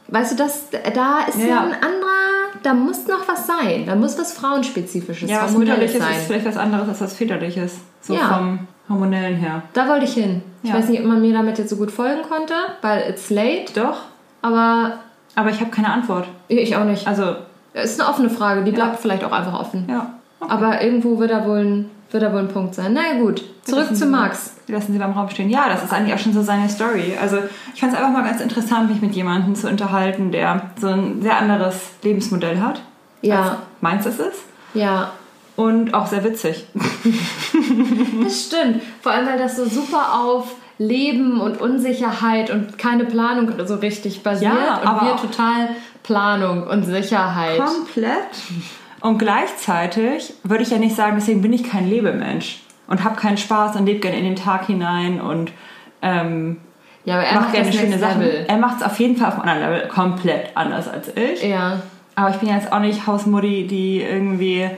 [0.09, 1.47] Weißt du, das, da ist ja.
[1.47, 1.61] Ja.
[1.61, 3.85] ein anderer, da muss noch was sein.
[3.87, 7.77] Da muss was Frauenspezifisches, Ja, was Mütterliches ist vielleicht was anderes als was Väterliches.
[8.01, 8.35] So Ja.
[8.35, 9.63] vom Hormonellen her.
[9.73, 10.43] Da wollte ich hin.
[10.65, 10.77] Ich Ja.
[10.77, 13.99] weiß nicht, ob man mir damit jetzt so gut folgen konnte, weil it's late, Doch,
[14.43, 14.95] aber
[15.37, 16.27] aber ich habe keine Antwort.
[16.49, 17.07] ich auch nicht.
[17.07, 17.37] Also,
[17.73, 19.87] Es ist eine offene Frage, die bleibt vielleicht auch einfach offen.
[19.89, 20.11] ja.
[20.41, 22.93] Aber irgendwo wird da, wohl ein, wird wohl ein Punkt sein.
[22.93, 24.55] Na ja, gut, zurück lassen zu Sie- Max.
[24.69, 25.51] Die lassen sie beim Raum stehen.
[25.51, 27.15] Ja, das ist eigentlich auch schon so seine Story.
[27.21, 27.39] Also
[27.75, 31.21] ich fand es einfach mal ganz interessant, mich mit jemandem zu unterhalten, der so ein
[31.23, 32.81] sehr anderes Lebensmodell hat.
[33.23, 33.59] Ja.
[33.81, 34.35] Meins ist es.
[34.75, 35.11] Ja,
[35.57, 36.67] Und auch sehr witzig.
[38.25, 38.83] das stimmt.
[39.03, 44.23] Vor allem, weil das so super auf Leben und Unsicherheit und keine Planung so richtig
[44.23, 44.53] basiert.
[44.55, 45.69] Ja, und aber wir auch- total
[46.03, 47.59] Planung und Sicherheit.
[47.59, 48.15] Komplett.
[49.01, 53.39] Und gleichzeitig würde ich ja nicht sagen, deswegen bin ich kein Lebemensch und habe keinen
[53.39, 55.53] Spaß und lebe gerne in den Tag hinein und
[56.03, 56.59] ähm,
[57.05, 58.21] Ja, aber er macht gerne schöne Sachen.
[58.21, 58.45] Level.
[58.47, 61.43] Er macht es auf jeden Fall auf einem anderen Level komplett anders als ich.
[61.43, 61.81] Ja.
[62.15, 64.69] Aber ich bin ja jetzt auch nicht Hausmutti, die irgendwie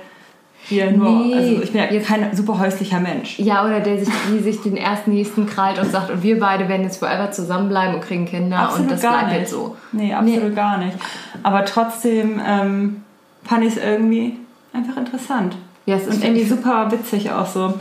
[0.64, 1.11] hier nur.
[1.11, 3.38] Nee, also ich bin ja kein super häuslicher Mensch.
[3.38, 6.68] Ja, oder der sich, die sich den ersten nächsten krallt und sagt, und wir beide
[6.68, 9.76] werden jetzt forever zusammenbleiben und kriegen Kinder und das bleibt jetzt so.
[9.90, 10.96] Nee, absolut gar nicht.
[11.42, 13.02] Aber trotzdem ähm,
[13.44, 14.37] fand ich es irgendwie
[14.72, 15.57] einfach interessant.
[15.87, 17.74] Ja, es ist und irgendwie super witzig auch so.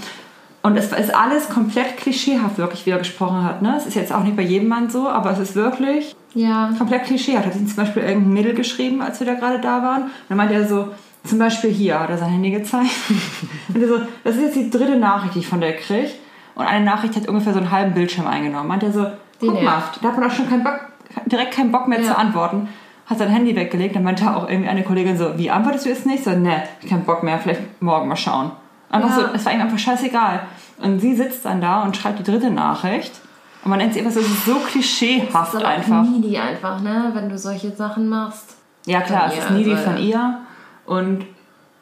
[0.64, 3.62] Und es ist alles komplett klischeehaft, wirklich, wie er gesprochen hat.
[3.64, 3.74] Ne?
[3.78, 6.72] Es ist jetzt auch nicht bei jedem Mann so, aber es ist wirklich Ja.
[6.78, 7.48] komplett klischeehaft.
[7.48, 10.04] Hat ihm zum Beispiel irgendein Mädel geschrieben, als wir da gerade da waren.
[10.04, 10.90] Und dann meinte er so,
[11.24, 12.92] zum Beispiel hier, hat er sein Handy gezeigt.
[13.74, 16.10] und er so, das ist jetzt die dritte Nachricht, die ich von der kriege.
[16.54, 18.68] Und eine Nachricht hat ungefähr so einen halben Bildschirm eingenommen.
[18.68, 19.06] Meint er so,
[19.40, 20.80] guck mal, da hat man auch schon keinen Bock,
[21.26, 22.08] direkt keinen Bock mehr Ja.
[22.08, 22.70] zu antworten.
[23.08, 26.06] Hat sein Handy weggelegt, dann meinte auch irgendwie eine Kollegin so, wie antwortest du jetzt
[26.06, 26.24] nicht?
[26.24, 28.52] So, ne, ich hab keinen Bock mehr, vielleicht morgen mal schauen.
[28.90, 29.16] Einfach Ja.
[29.16, 30.42] so, es war ihm einfach scheißegal.
[30.82, 33.12] Und sie sitzt dann da und schreibt die dritte Nachricht.
[33.64, 36.04] Und man nennt sie einfach so, ist so Das klischeehaft ist aber einfach.
[36.04, 37.12] needy einfach, ne?
[37.14, 38.56] Wenn du solche Sachen machst.
[38.86, 40.40] Ja klar, es ist needy also, von ihr
[40.86, 41.26] und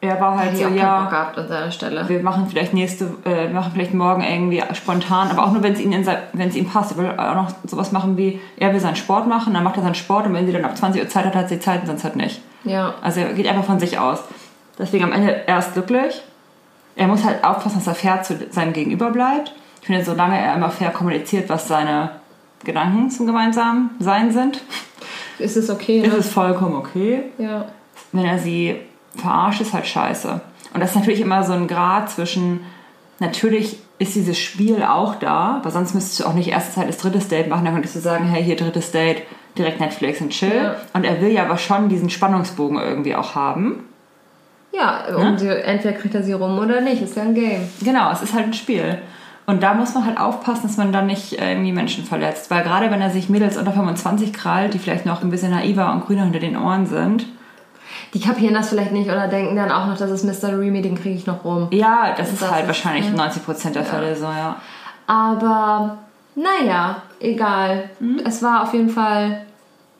[0.00, 2.08] er war halt Hätte so, auch ja, gehabt an seiner Stelle.
[2.08, 5.74] wir machen vielleicht nächste, äh, wir machen vielleicht morgen irgendwie spontan, aber auch nur, wenn
[5.74, 5.92] es ihm,
[6.32, 6.92] wenn es ihm passt.
[6.92, 9.82] Er will auch noch sowas machen wie, er will seinen Sport machen, dann macht er
[9.82, 11.86] seinen Sport und wenn sie dann ab 20 Uhr Zeit hat, hat sie Zeit und
[11.86, 12.40] sonst halt nicht.
[12.64, 12.94] Ja.
[13.02, 14.20] Also er geht einfach von sich aus.
[14.78, 16.22] Deswegen am Ende, er ist glücklich.
[16.96, 19.52] Er muss halt aufpassen, dass er fair zu seinem Gegenüber bleibt.
[19.80, 22.10] Ich finde, solange er immer fair kommuniziert, was seine
[22.64, 24.60] Gedanken zum gemeinsamen Sein sind,
[25.38, 26.00] Ist es okay?
[26.00, 26.18] ist Ne?
[26.18, 27.24] es vollkommen okay.
[27.38, 27.66] Ja.
[28.12, 28.76] Wenn er sie
[29.16, 30.40] verarscht, ist halt scheiße.
[30.72, 32.60] Und das ist natürlich immer so ein Grad zwischen,
[33.18, 36.98] natürlich ist dieses Spiel auch da, weil sonst müsstest du auch nicht erste Zeit das
[36.98, 39.22] drittes Date machen, dann könntest du sagen, hey, hier drittes Date,
[39.58, 40.54] direkt Netflix und chill.
[40.54, 40.76] Ja.
[40.94, 43.84] Und er will ja aber schon diesen Spannungsbogen irgendwie auch haben.
[44.72, 47.02] Ja, um sie, entweder kriegt er sie rum oder nicht.
[47.02, 47.68] Ist ja ein Game.
[47.82, 48.98] Genau, es ist halt ein Spiel.
[49.46, 52.50] Und da muss man halt aufpassen, dass man dann nicht äh, irgendwie Menschen verletzt.
[52.50, 55.92] Weil gerade wenn er sich Mädels unter 25 krallt, die vielleicht noch ein bisschen naiver
[55.92, 57.26] und grüner hinter den Ohren sind,
[58.14, 60.48] Die kapieren das vielleicht nicht oder denken dann auch noch, das ist Mr.
[60.58, 61.68] Remy, den kriege ich noch rum.
[61.70, 63.12] ja, das ist Das halt ist- wahrscheinlich ja.
[63.14, 64.56] 90% der Fälle so, ja.
[65.06, 65.98] Aber
[66.34, 67.90] naja, egal.
[68.00, 68.20] Mhm.
[68.24, 69.42] Es war auf jeden Fall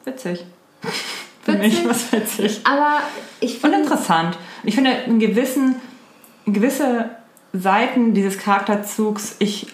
[0.05, 0.44] Witzig.
[1.42, 1.88] Für mich witzig.
[1.88, 2.61] was witzig.
[2.64, 2.99] Aber
[3.40, 4.37] ich Und finde, interessant.
[4.62, 5.77] Ich finde, in gewissen,
[6.46, 7.11] in gewisse
[7.53, 9.66] Seiten dieses Charakterzugs, ich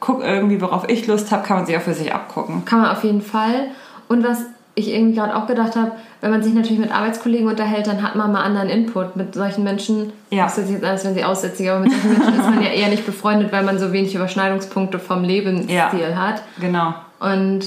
[0.00, 2.64] gucke irgendwie, worauf ich Lust habe, kann man sich auch für sich abgucken.
[2.64, 3.68] kann man auf jeden Fall.
[4.08, 4.38] Und was
[4.76, 8.16] ich irgendwie gerade auch gedacht habe, wenn man sich natürlich mit Arbeitskollegen unterhält, dann hat
[8.16, 9.14] man mal anderen Input.
[9.14, 10.44] Mit solchen Menschen, Ja.
[10.44, 12.88] das sich jetzt als wenn sie aussätzig, aber mit solchen Menschen ist man ja eher
[12.88, 16.16] nicht befreundet, weil man so wenig Überschneidungspunkte vom Lebensstil Ja.
[16.16, 16.42] hat.
[16.60, 16.94] Genau.
[17.20, 17.60] Und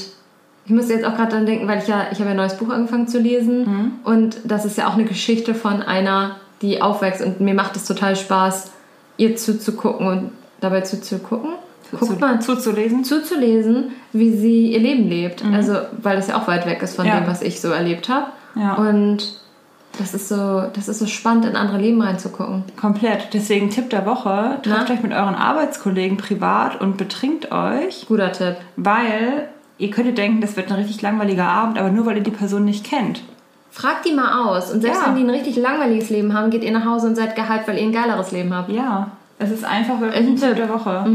[0.66, 2.58] ich musste jetzt auch gerade dran denken, weil ich ja, ich habe ja ein neues
[2.58, 3.92] Buch angefangen zu lesen Mhm.
[4.04, 7.86] und das ist ja auch eine Geschichte von einer, die aufwächst und mir macht es
[7.86, 8.72] total Spaß,
[9.16, 11.52] ihr zuzugucken und dabei zuzugucken.
[11.92, 13.04] Guckt mal, zuzulesen.
[13.04, 15.44] zuzulesen, wie sie ihr Leben lebt.
[15.54, 17.12] Also, weil das ja auch weit weg ist von Mhm.
[17.12, 17.20] Ja.
[17.22, 18.28] dem, was ich so erlebt habe.
[18.56, 18.74] Ja.
[18.76, 19.40] Und
[20.00, 22.64] das ist so, das ist so spannend, in andere Leben reinzugucken.
[22.80, 23.30] Komplett.
[23.34, 28.58] Deswegen Tipp der Woche, trefft euch mit euren Arbeitskollegen privat und betrinkt euch, Guter Tipp.
[28.76, 29.48] weil
[29.80, 32.66] ihr könntet denken, das wird ein richtig langweiliger Abend, aber nur weil ihr die Person
[32.66, 33.22] nicht kennt.
[33.72, 34.72] Fragt die mal aus.
[34.72, 35.08] Und selbst Ja.
[35.08, 37.78] wenn die ein richtig langweiliges Leben haben, geht ihr nach Hause und seid gehypt, weil
[37.78, 38.70] ihr ein geileres Leben habt.
[38.72, 40.56] Ja, es ist einfach wirklich Ein ein Tipp Tipp.
[40.58, 41.06] der Woche.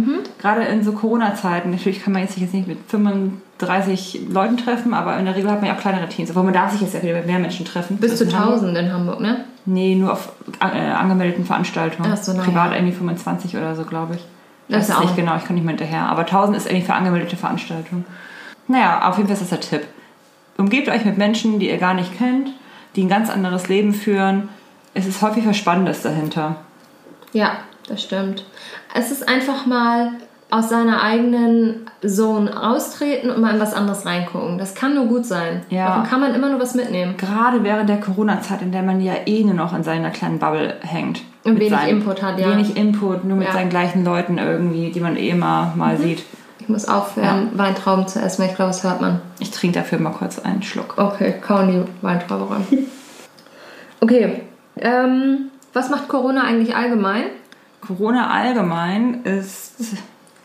[0.40, 1.70] Gerade in so Corona-Zeiten.
[1.70, 5.50] Natürlich kann man jetzt sich jetzt nicht mit 35 Leuten treffen, aber in der Regel
[5.50, 6.30] hat man ja auch kleinere Teams.
[6.30, 7.96] Obwohl man darf sich jetzt ja wieder mit mehr Menschen treffen.
[7.96, 8.54] Bis zu ist in Hamburg.
[8.58, 9.44] 1000 in Hamburg, ne?
[9.64, 12.10] Nee, nur auf äh, angemeldeten Veranstaltungen.
[12.12, 14.20] Ach so, na Privat irgendwie 25 oder so, glaube ich.
[14.68, 16.06] Das Das ist ist auch- nicht genau, ich komme nicht mehr hinterher.
[16.08, 18.04] Aber 1000 ist irgendwie für angemeldete Veranstaltungen.
[18.68, 19.86] Naja, auf jeden Fall ist das der Tipp.
[20.58, 22.48] Umgebt euch mit Menschen, die ihr gar nicht kennt,
[22.94, 24.48] die ein ganz anderes Leben führen.
[24.94, 26.56] Es ist häufig was Spannendes dahinter.
[27.32, 27.52] Ja,
[27.88, 28.44] das stimmt.
[28.94, 30.10] Es ist einfach mal
[30.50, 34.58] aus seiner eigenen Zone austreten und mal in was anderes reingucken.
[34.58, 35.62] Das kann nur gut sein.
[35.70, 35.86] Ja.
[35.88, 37.16] Davon kann man immer nur was mitnehmen.
[37.16, 40.74] Gerade während der Corona-Zeit, in der man ja eh nur noch in seiner kleinen Bubble
[40.82, 41.22] hängt.
[41.44, 42.50] Und wenig Input hat, ja.
[42.50, 43.54] Wenig Input, nur mit Ja.
[43.54, 46.22] seinen gleichen Leuten irgendwie, die man eh immer mal sieht.
[46.60, 49.20] Ich muss aufhören, Weintrauben zu essen, weil ich glaube, das hört man.
[49.40, 50.94] Ich trinke dafür mal kurz einen Schluck.
[50.98, 52.66] Okay, kauen die Weintraube ran.
[54.00, 54.42] Okay,
[54.80, 57.22] ähm, was macht Corona eigentlich allgemein?
[57.86, 59.74] Corona allgemein ist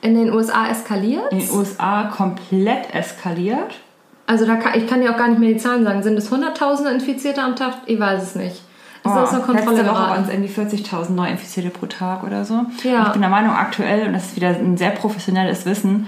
[0.02, 1.32] In den USA eskaliert?
[1.32, 3.80] in den USA komplett eskaliert.
[4.26, 6.04] Also da kann, ich kann dir auch gar nicht mehr die Zahlen sagen.
[6.04, 7.76] Sind es Hunderttausende Infizierte am Tag?
[7.86, 8.62] Ich weiß es nicht.
[9.04, 12.65] Es ist außer Kontrolle letzte Woche waren es irgendwie 40.000 Neuinfizierte pro Tag oder so.
[12.84, 13.00] Ja.
[13.00, 16.08] Und Ich bin der Meinung, aktuell, und das ist wieder ein sehr professionelles Wissen,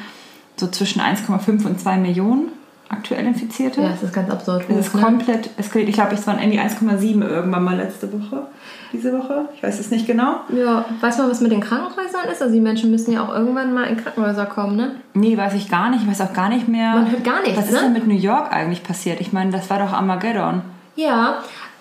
[0.58, 2.50] so zwischen 1,5 und 2 Millionen
[2.90, 3.82] aktuell Infizierte.
[3.82, 4.66] Ja, es ist ganz absurd.
[4.68, 5.02] Es ist ne?
[5.02, 5.90] komplett eskaliert.
[5.90, 8.48] Ich glaube, es waren irgendwie 1,7 irgendwann mal letzte Woche.
[8.92, 9.48] Diese Woche.
[9.56, 10.42] Ich weiß es nicht genau.
[10.50, 12.42] Ja, weiß man, was mit den Krankenhäusern ist?
[12.42, 14.96] Also die Menschen müssen ja auch irgendwann mal in Krankenhäuser kommen, ne?
[15.14, 16.02] Nee, weiß ich gar nicht.
[16.04, 16.94] Ich weiß auch gar nicht mehr.
[16.96, 17.80] Man hört gar nichts, Was ist ne?
[17.82, 19.22] denn mit New York eigentlich passiert?
[19.22, 20.62] Ich meine, das war doch Armageddon.
[20.96, 21.36] Ja,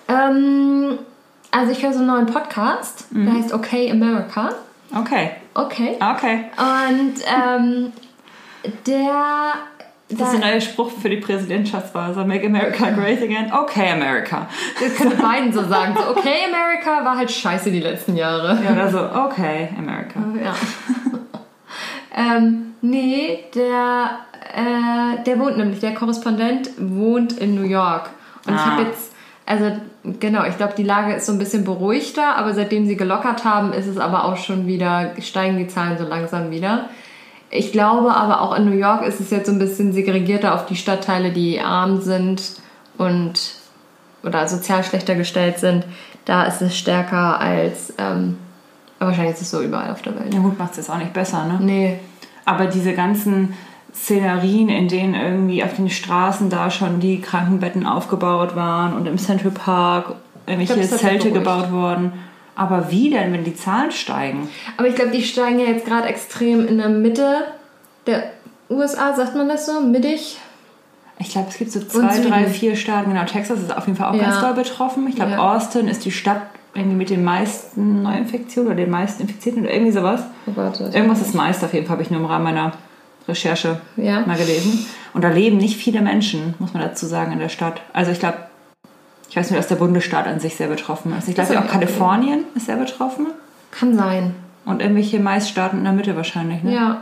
[0.07, 0.99] ähm,
[1.51, 3.25] also ich höre so einen neuen Podcast, Mhm.
[3.25, 4.49] der heißt Okay America.
[4.95, 5.31] Okay.
[5.55, 5.97] Okay.
[5.99, 6.45] Okay.
[6.57, 7.91] Und ähm,
[8.85, 9.53] der...
[10.11, 12.13] Das ist der neue Spruch für die Präsidentschaftswahl.
[12.15, 13.51] So, Make America Great Again.
[13.53, 14.47] Okay, America.
[14.81, 15.93] Das können beiden so sagen.
[15.95, 18.57] So, okay, America war halt scheiße die letzten Jahre.
[18.63, 20.19] Ja, oder so, okay, America.
[20.43, 20.55] Ja.
[22.35, 24.19] ähm, nee, der,
[24.55, 28.09] äh, der wohnt nämlich, der Korrespondent wohnt in New York.
[28.47, 28.71] Und ich Ah.
[28.71, 29.13] habe jetzt,
[29.45, 29.71] also
[30.19, 33.73] genau, ich glaube, die Lage ist so ein bisschen beruhigter, aber seitdem sie gelockert haben,
[33.73, 36.89] ist es aber auch schon wieder, steigen die Zahlen so langsam wieder.
[37.51, 40.65] Ich glaube aber auch in New York ist es jetzt so ein bisschen segregierter auf
[40.65, 42.41] die Stadtteile, die arm sind
[42.97, 43.55] und
[44.23, 45.85] oder sozial schlechter gestellt sind.
[46.25, 48.37] Da ist es stärker als, ähm,
[48.99, 50.33] wahrscheinlich ist es so überall auf der Welt.
[50.33, 51.57] Ja gut, macht es jetzt auch nicht besser, ne?
[51.61, 51.99] Nee,
[52.45, 53.53] Aber diese ganzen
[53.93, 59.17] Szenerien, in denen irgendwie auf den Straßen da schon die Krankenbetten aufgebaut waren und im
[59.17, 62.13] Central Park irgendwelche glaub, Zelte gebaut wurden.
[62.59, 64.49] Aber wie denn, wenn die Zahlen steigen?
[64.75, 67.37] Aber ich glaube, die steigen ja jetzt gerade extrem in der Mitte
[68.05, 68.31] der
[68.69, 69.79] USA, sagt man das so?
[69.79, 70.37] Mittig?
[71.19, 73.11] Ich glaube, es gibt so zwei, drei, vier Staaten.
[73.11, 74.23] Genau, Texas ist auf jeden Fall auch Ja.
[74.23, 75.07] ganz doll betroffen.
[75.07, 75.55] Ich glaube, Ja.
[75.55, 76.41] Austin ist die Stadt
[76.75, 80.21] irgendwie mit den meisten Neuinfektionen oder den meisten Infizierten oder irgendwie sowas.
[80.45, 82.73] Oh Gott, Irgendwas ist meist auf jeden Fall, habe ich nur im Rahmen meiner
[83.27, 84.19] Recherche Ja.
[84.25, 84.85] mal gelesen.
[85.13, 87.79] Und da leben nicht viele Menschen, muss man dazu sagen, in der Stadt.
[87.93, 88.37] Also ich glaube,
[89.29, 91.27] ich weiß nicht, dass der Bundesstaat an sich sehr betroffen ist.
[91.27, 93.27] Ich glaube auch Kalifornien ist sehr betroffen.
[93.71, 94.33] Kann sein.
[94.65, 96.73] Und irgendwelche Maisstaaten in der Mitte wahrscheinlich, ne?
[96.73, 97.01] Ja.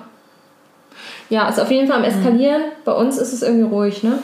[1.29, 2.61] Ja, ist auf jeden Fall am Eskalieren.
[2.85, 4.19] Bei uns ist es irgendwie ruhig, ne?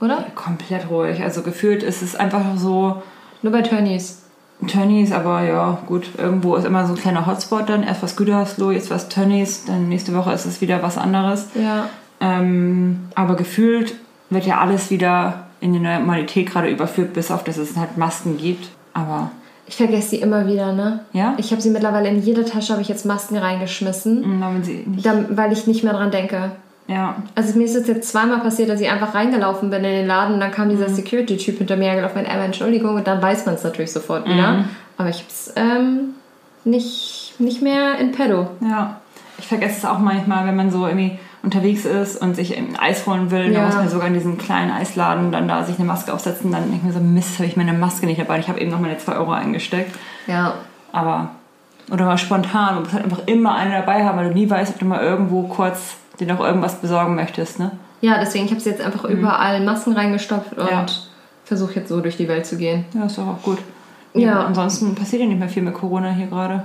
[0.00, 0.24] Oder?
[0.34, 1.22] Komplett ruhig.
[1.22, 3.02] Also gefühlt ist es einfach so
[3.42, 4.22] Nur bei Tönnies.
[4.66, 7.84] Tönnies, aber ja, gut, irgendwo ist immer so ein kleiner Hotspot dann.
[7.84, 11.48] Erst was Gütersloh, jetzt was Tönnies, dann nächste Woche ist es wieder was anderes.
[11.54, 11.88] Ja.
[12.20, 13.94] Ähm, aber gefühlt
[14.30, 18.36] wird ja alles wieder in die Normalität gerade überführt, bis auf dass es halt Masken
[18.38, 18.68] gibt.
[18.94, 19.30] Aber
[19.66, 21.00] Ich vergesse die immer wieder, ne?
[21.12, 24.64] ja, Ich habe sie mittlerweile in jede Tasche, habe ich jetzt Masken reingeschmissen, na, wenn
[24.64, 25.04] sie nicht.
[25.04, 26.52] dann, weil ich nicht mehr dran denke.
[26.86, 30.06] Ja, Also mir ist es jetzt zweimal passiert, dass ich einfach reingelaufen bin in den
[30.06, 30.72] Laden und dann kam Mhm.
[30.72, 34.24] dieser Security-Typ hinter mir gelaufen mit einmal Entschuldigung und dann weiß man es natürlich sofort
[34.26, 34.52] wieder.
[34.52, 34.64] Mhm.
[34.96, 36.14] Aber ich habe es ähm,
[36.64, 38.48] nicht, nicht mehr in pedo.
[38.60, 39.00] ja.
[39.40, 43.06] Ich vergesse es auch manchmal, wenn man so irgendwie unterwegs ist und sich ein Eis
[43.06, 43.60] holen will, Ja.
[43.60, 46.50] dann muss man sogar in diesen kleinen Eisladen dann da sich eine Maske aufsetzen.
[46.52, 48.38] Dann denke ich mir so, Mist, habe ich meine Maske nicht dabei.
[48.38, 49.94] Ich habe eben noch meine 2 Euro eingesteckt.
[50.26, 50.54] Ja.
[50.92, 51.30] Aber,
[51.92, 54.72] oder mal spontan, du musst halt einfach immer eine dabei haben, weil du nie weißt,
[54.74, 57.70] ob du mal irgendwo kurz dir noch irgendwas besorgen möchtest, ne?
[58.00, 60.70] Ja, deswegen, ich habe sie jetzt einfach überall Masken reingestopft und Mhm.
[60.70, 60.86] Ja.
[61.44, 62.84] versuche jetzt so durch die Welt zu gehen.
[62.94, 63.58] Ja, ist doch auch gut.
[64.14, 64.44] Ja.
[64.44, 66.64] Ansonsten passiert ja nicht mehr viel mit Corona hier gerade.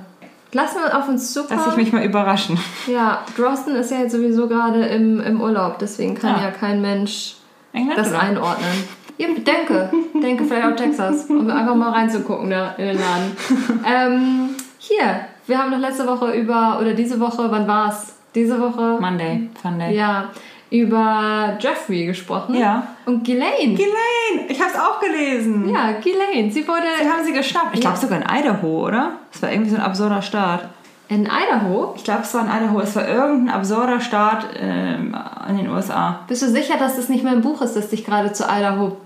[0.53, 1.77] Lassen wir auf uns Lass ich zukommen.
[1.77, 2.57] mich mal überraschen.
[2.87, 6.43] Ja, Drosten ist ja jetzt sowieso gerade im, im Urlaub, deswegen kann Ja.
[6.43, 7.35] ja, kein Mensch
[7.73, 8.21] England das oder?
[8.21, 8.83] einordnen.
[9.17, 13.37] Ja, denke, denke vielleicht auch Texas, um einfach mal reinzugucken da in den Laden.
[13.85, 18.15] ähm, hier, wir haben noch letzte Woche über, oder diese Woche, wann war's?
[18.35, 18.97] Diese Woche?
[18.99, 19.95] Monday, Funday.
[19.95, 20.29] Ja,
[20.77, 22.55] über Jeffrey gesprochen.
[22.55, 22.87] Ja.
[23.05, 23.75] Und Ghislaine.
[23.75, 25.69] Ghislaine, ich hab's auch gelesen.
[25.71, 26.51] ja, Ghislaine.
[26.51, 27.75] Sie wurde Sie haben sie geschnappt.
[27.75, 29.11] Ich glaube sogar in Idaho, oder?
[29.31, 30.67] Das war irgendwie so ein absurder Staat.
[31.09, 31.93] in Idaho.
[31.95, 32.79] Ich glaube, es war in Idaho.
[32.79, 35.15] Es war irgendein absurder Staat ähm,
[35.47, 36.21] in den USA.
[36.27, 38.97] Bist du sicher, dass das nicht mein Buch ist, das dich gerade zu Idaho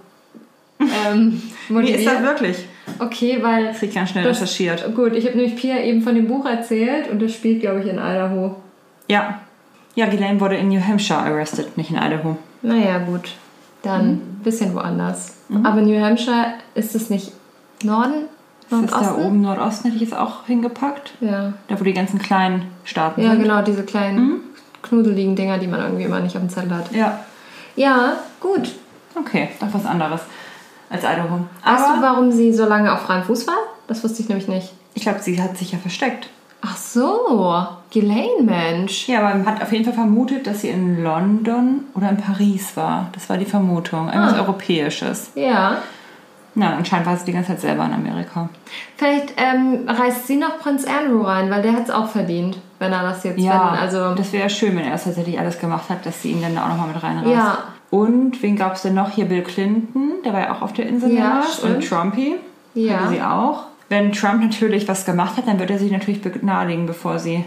[0.80, 2.00] ähm, Wie motiviert?
[2.00, 2.66] ist das wirklich?
[3.00, 4.96] Okay, weil Das krieg ich ganz schnell Das- recherchiert.
[4.96, 7.88] Gut, ich habe nämlich Pia eben von dem Buch erzählt und das spielt, glaube ich,
[7.88, 8.56] in Idaho.
[9.10, 9.42] Ja.
[9.98, 12.38] Ja, Ghislaine wurde in New Hampshire arrested, nicht in Idaho.
[12.62, 13.32] Naja, gut.
[13.82, 14.12] Dann Mhm.
[14.14, 15.34] ein bisschen woanders.
[15.64, 17.32] Aber New Hampshire, ist es nicht
[17.84, 18.26] Norden?
[18.70, 19.26] Das ist da Nordosten?
[19.26, 21.14] oben Nordosten, hätte ich jetzt auch hingepackt.
[21.20, 21.54] Ja.
[21.68, 23.42] Da, wo die ganzen kleinen Staaten Ja, sind.
[23.44, 24.42] genau, diese kleinen
[24.84, 26.92] knudeligen Dinger, die man irgendwie immer nicht auf dem Zettel hat.
[26.92, 27.20] Ja.
[27.76, 28.74] Ja, gut.
[29.16, 30.22] Okay, doch was anderes
[30.92, 31.40] als Idaho.
[31.66, 33.58] Weißt du, Aber warum sie so lange auf freiem Fuß war?
[33.88, 34.74] Das wusste ich nämlich nicht.
[34.94, 36.30] ich glaube, sie hat sich ja versteckt.
[36.62, 39.08] Ach so, Ghislaine, Mensch.
[39.08, 42.76] Ja, aber man hat auf jeden Fall vermutet, dass sie in London oder in Paris
[42.76, 43.10] war.
[43.14, 44.08] Das war die Vermutung.
[44.08, 44.40] Irgendwas Ah.
[44.42, 45.32] Europäisches.
[45.36, 45.78] Ja.
[46.56, 48.50] Na, anscheinend war sie die ganze Zeit selber in Amerika.
[48.96, 52.92] Vielleicht ähm, reißt sie noch Prinz Andrew rein, weil der hat es auch verdient, wenn
[52.92, 55.88] er das jetzt Ja, wenn, also das wäre schön, wenn er das tatsächlich alles gemacht
[55.90, 57.30] hat, dass sie ihn dann da auch nochmal mit reinreißt.
[57.32, 57.58] Ja.
[57.92, 59.12] Und wen gab es denn noch?
[59.12, 61.44] Hier Bill Clinton, der war ja auch auf der Insel Ja.
[61.62, 62.38] Und Trumpy,
[62.74, 62.98] Ja.
[63.02, 63.66] hatte sie auch.
[63.90, 67.46] Wenn Trump natürlich was gemacht hat, dann wird er sich natürlich begnadigen, bevor sie...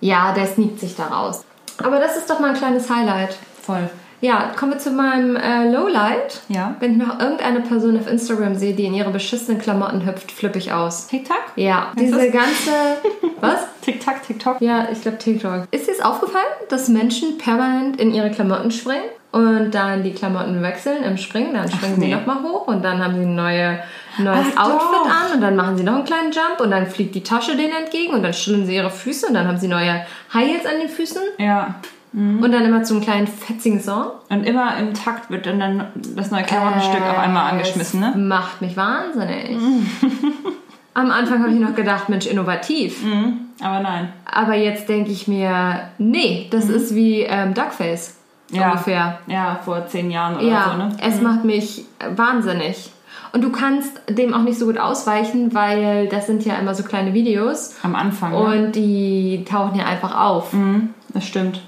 [0.00, 1.44] Ja, der sneakt sich da raus.
[1.78, 3.36] Aber das ist doch mal ein kleines Highlight.
[3.62, 3.88] Voll.
[4.22, 6.42] Ja, kommen wir zu meinem äh, Lowlight.
[6.48, 6.76] Ja.
[6.78, 10.58] Wenn ich noch irgendeine Person auf Instagram sehe, die in ihre beschissenen Klamotten hüpft, flippe
[10.58, 11.08] ich aus.
[11.08, 11.42] TikTok?
[11.56, 12.32] Ja, Was diese ist?
[12.32, 12.70] ganze.
[13.40, 13.66] Was?
[13.80, 14.60] TikTok, TikTok.
[14.60, 15.66] Ja, ich glaube TikTok.
[15.72, 20.62] Ist dir es aufgefallen, dass Menschen permanent in ihre Klamotten springen und dann die Klamotten
[20.62, 21.54] wechseln im Springen?
[21.54, 22.14] Dann springen sie nee.
[22.14, 23.80] nochmal hoch und dann haben sie ein neue,
[24.18, 25.10] neues Ach, Outfit doch.
[25.10, 27.74] an und dann machen sie noch einen kleinen Jump und dann fliegt die Tasche denen
[27.74, 30.78] entgegen und dann schütteln sie ihre Füße und dann haben sie neue High Heels an
[30.78, 31.74] den Füßen Ja.
[32.14, 34.06] Und dann immer zu einem kleinen fetzigen Song.
[34.28, 38.22] Und immer im Takt wird dann, dann das neue Klamottenstück auf einmal angeschmissen, Es ne?
[38.22, 39.56] Macht mich wahnsinnig.
[40.94, 43.02] Am Anfang habe ich noch gedacht, Mensch, innovativ.
[43.02, 43.40] Mhm.
[43.62, 44.12] Aber nein.
[44.30, 48.16] Aber jetzt denke ich mir, nee, das ist wie ähm, Duckface.
[48.50, 48.56] Mhm.
[48.58, 48.66] Ja.
[48.72, 49.18] Ungefähr.
[49.26, 50.96] Ja, vor zehn Jahren oder Ja, so, ne?
[51.00, 52.90] es macht mich wahnsinnig.
[53.32, 56.82] Und du kannst dem auch nicht so gut ausweichen, weil das sind ja immer so
[56.82, 58.32] kleine Videos Am Anfang.
[58.32, 58.38] ne?
[58.38, 60.52] und die tauchen ja einfach auf.
[60.52, 61.62] Mhm, das stimmt.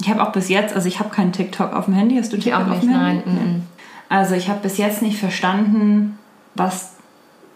[0.00, 2.16] Ich habe auch bis jetzt, also ich habe keinen TikTok auf dem Handy.
[2.16, 3.22] Hast du Ich TikTok auch auf nicht, dem nein.
[3.24, 3.30] Handy?
[3.30, 3.62] mhm.
[4.08, 6.18] Also ich habe bis jetzt nicht verstanden,
[6.54, 6.92] was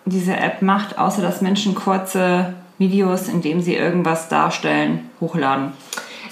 [0.04, 5.72] diese App macht, außer dass Menschen kurze Videos, in denen sie irgendwas darstellen, hochladen.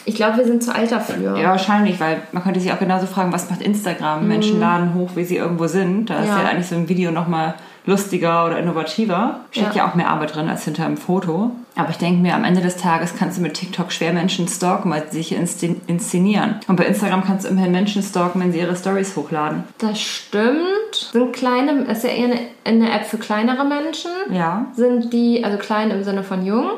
[0.04, 1.36] Ich glaube, wir sind zu alt dafür.
[1.38, 4.26] Ja, wahrscheinlich, weil man könnte sich auch genauso fragen, was macht Instagram?
[4.26, 6.10] Menschen laden hoch, wie sie irgendwo sind.
[6.10, 6.26] Da ist Mhm.
[6.36, 6.42] Ja.
[6.42, 7.54] ja eigentlich so ein Video nochmal
[7.90, 9.40] lustiger oder innovativer.
[9.50, 9.84] Steckt Ja.
[9.84, 9.90] ja.
[9.90, 11.50] auch mehr Arbeit drin als hinter einem Foto.
[11.76, 14.90] Aber ich denke mir, am Ende des Tages kannst du mit TikTok schwer Menschen stalken,
[14.90, 16.56] weil sie sich inszen- inszenieren.
[16.68, 19.64] Und bei Instagram kannst du immerhin Menschen stalken, wenn sie ihre Stories hochladen.
[19.78, 20.94] Das stimmt.
[21.12, 24.10] Sind kleine, ist ja eher eine, eine App für kleinere Menschen.
[24.32, 24.66] Ja.
[24.74, 26.68] Sind die, also klein im Sinne von jung.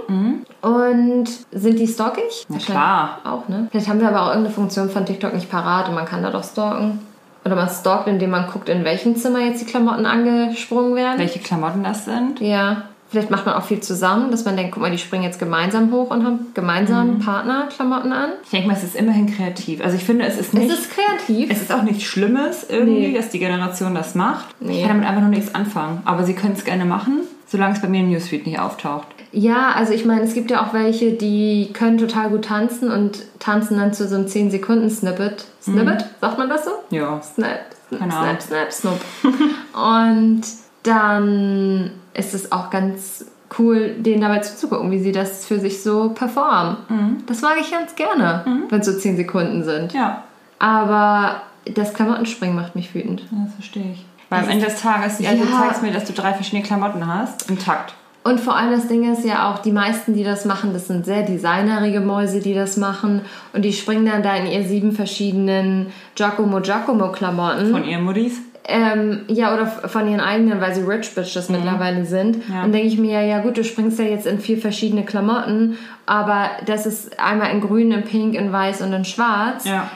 [0.60, 2.44] Und sind die stalkig?
[2.48, 3.18] Na klar.
[3.24, 3.68] Auch, ne?
[3.70, 6.30] Vielleicht haben wir aber auch irgendeine Funktion von TikTok nicht parat und man kann da
[6.30, 7.00] doch stalken.
[7.44, 11.18] Oder man stalkt, indem man guckt, in welchem Zimmer jetzt die Klamotten angesprungen werden.
[11.18, 12.40] Welche Klamotten das sind.
[12.40, 12.84] Ja.
[13.12, 15.92] Vielleicht macht man auch viel zusammen, dass man denkt, guck mal, die springen jetzt gemeinsam
[15.92, 18.30] hoch und haben gemeinsam Partnerklamotten an.
[18.42, 19.84] Ich denke mal, es ist immerhin kreativ.
[19.84, 20.72] Also ich finde, es ist nicht...
[20.72, 21.50] Es ist kreativ.
[21.50, 23.14] Es ist auch nichts Schlimmes irgendwie, Nee.
[23.14, 24.46] dass die Generation das macht.
[24.60, 24.76] Nee.
[24.76, 26.00] Ich kann damit einfach nur nichts anfangen.
[26.06, 29.06] Aber sie können es gerne machen, solange es bei mir im Newsfeed nicht auftaucht.
[29.30, 33.18] Ja, also ich meine, es gibt ja auch welche, die können total gut tanzen und
[33.38, 35.44] tanzen dann zu so einem 10-Sekunden-Snippet.
[35.62, 36.06] Snippet?
[36.22, 36.70] Sagt man das so?
[36.90, 37.20] Ja.
[37.22, 37.60] Snap,
[37.92, 38.10] Ahnung.
[38.10, 39.00] snap, snap, snup.
[39.74, 40.42] und
[40.82, 43.26] dann ist es auch ganz
[43.58, 46.76] cool, denen dabei zuzugucken, wie sie das für sich so performen.
[46.88, 47.16] Mhm.
[47.26, 49.92] Das mag ich ganz gerne, wenn es so 10 Sekunden sind.
[49.92, 50.24] Ja,
[50.58, 51.42] Aber
[51.74, 53.22] das Klamottenspringen macht mich wütend.
[53.30, 54.04] das verstehe ich.
[54.30, 55.60] Weil am Ende des Tages, ja, du Ja.
[55.60, 57.94] zeigst mir, dass du drei verschiedene Klamotten hast, im Takt.
[58.24, 61.04] Und vor allem das Ding ist ja auch, die meisten, die das machen, das sind
[61.04, 63.22] sehr designerige Mäuse, die das machen.
[63.52, 67.70] Und die springen dann da in ihr sieben verschiedenen Giacomo Giacomo Klamotten.
[67.72, 68.38] Von ihren Muttis.
[68.64, 72.48] Ähm, ja, oder von ihren eigenen, weil sie Rich Bitches mittlerweile sind.
[72.48, 72.54] Mhm.
[72.54, 72.64] Ja.
[72.64, 75.78] Und denke ich mir, ja, ja gut, du springst ja jetzt in vier verschiedene Klamotten,
[76.06, 79.64] aber das ist einmal in grün, in pink, in weiß und in schwarz.
[79.64, 79.90] Ja.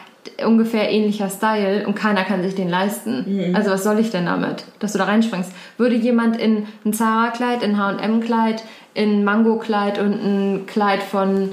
[0.44, 3.50] Ungefähr ähnlicher Style und keiner kann sich den leisten.
[3.50, 3.54] Mhm.
[3.54, 5.52] Also was soll ich denn damit, dass du da reinspringst?
[5.78, 8.64] Würde jemand in ein Zara-Kleid, in H&M-Kleid,
[8.94, 11.50] in ein Mango-Kleid und ein Kleid von,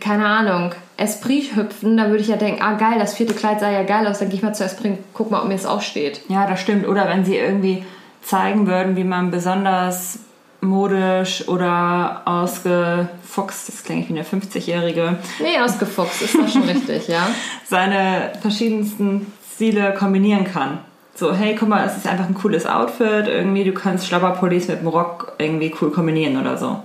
[0.00, 3.70] keine Ahnung, Esprit hüpfen, dann würde ich ja denken, ah geil, das vierte Kleid sah
[3.70, 5.82] ja geil aus, dann gehe ich mal zu Esprit, guck mal, ob mir es auch
[5.82, 6.20] steht.
[6.28, 6.86] Ja, das stimmt.
[6.86, 7.84] Oder wenn sie irgendwie
[8.22, 10.20] zeigen würden, wie man besonders
[10.60, 17.28] modisch oder ausgefuchst, das klingt wie eine 50-Jährige, Nee, ausgefuchst, ist das schon richtig, ja.
[17.68, 20.78] seine verschiedensten Stile kombinieren kann.
[21.14, 24.80] So, hey, guck mal, es ist einfach ein cooles Outfit, irgendwie, du kannst Schlabberpullis mit
[24.80, 26.82] dem Rock irgendwie cool kombinieren oder so.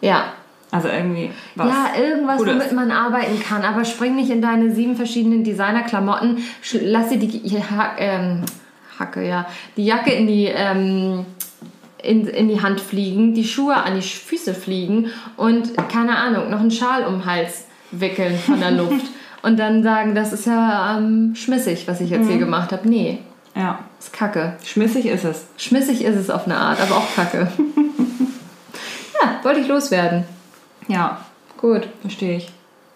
[0.00, 0.32] Ja.
[0.72, 1.66] Also irgendwie was.
[1.68, 2.54] Ja, irgendwas, Cooles.
[2.54, 6.38] womit man arbeiten kann, aber spring nicht in deine sieben verschiedenen Designerklamotten,
[6.82, 8.42] lass dir die ha ähm,
[8.98, 9.46] Hacke, ja,
[9.76, 11.24] die Jacke in die, ähm,
[12.02, 15.06] in, in die Hand fliegen, die Schuhe an die Füße fliegen
[15.36, 19.06] und, keine Ahnung, noch einen Schal um den Hals wickeln von der Luft
[19.42, 22.88] und dann sagen, das ist ja ähm, schmissig, was ich jetzt hier gemacht habe.
[22.88, 23.18] Nee,
[23.56, 24.56] Ja, ist kacke.
[24.64, 25.46] schmissig ist es.
[25.56, 27.48] Schmissig ist es auf eine Art, aber auch kacke.
[29.22, 30.24] ja, wollte ich loswerden.
[30.90, 31.18] Ja,
[31.60, 31.88] Gut.
[32.02, 32.50] verstehe ich.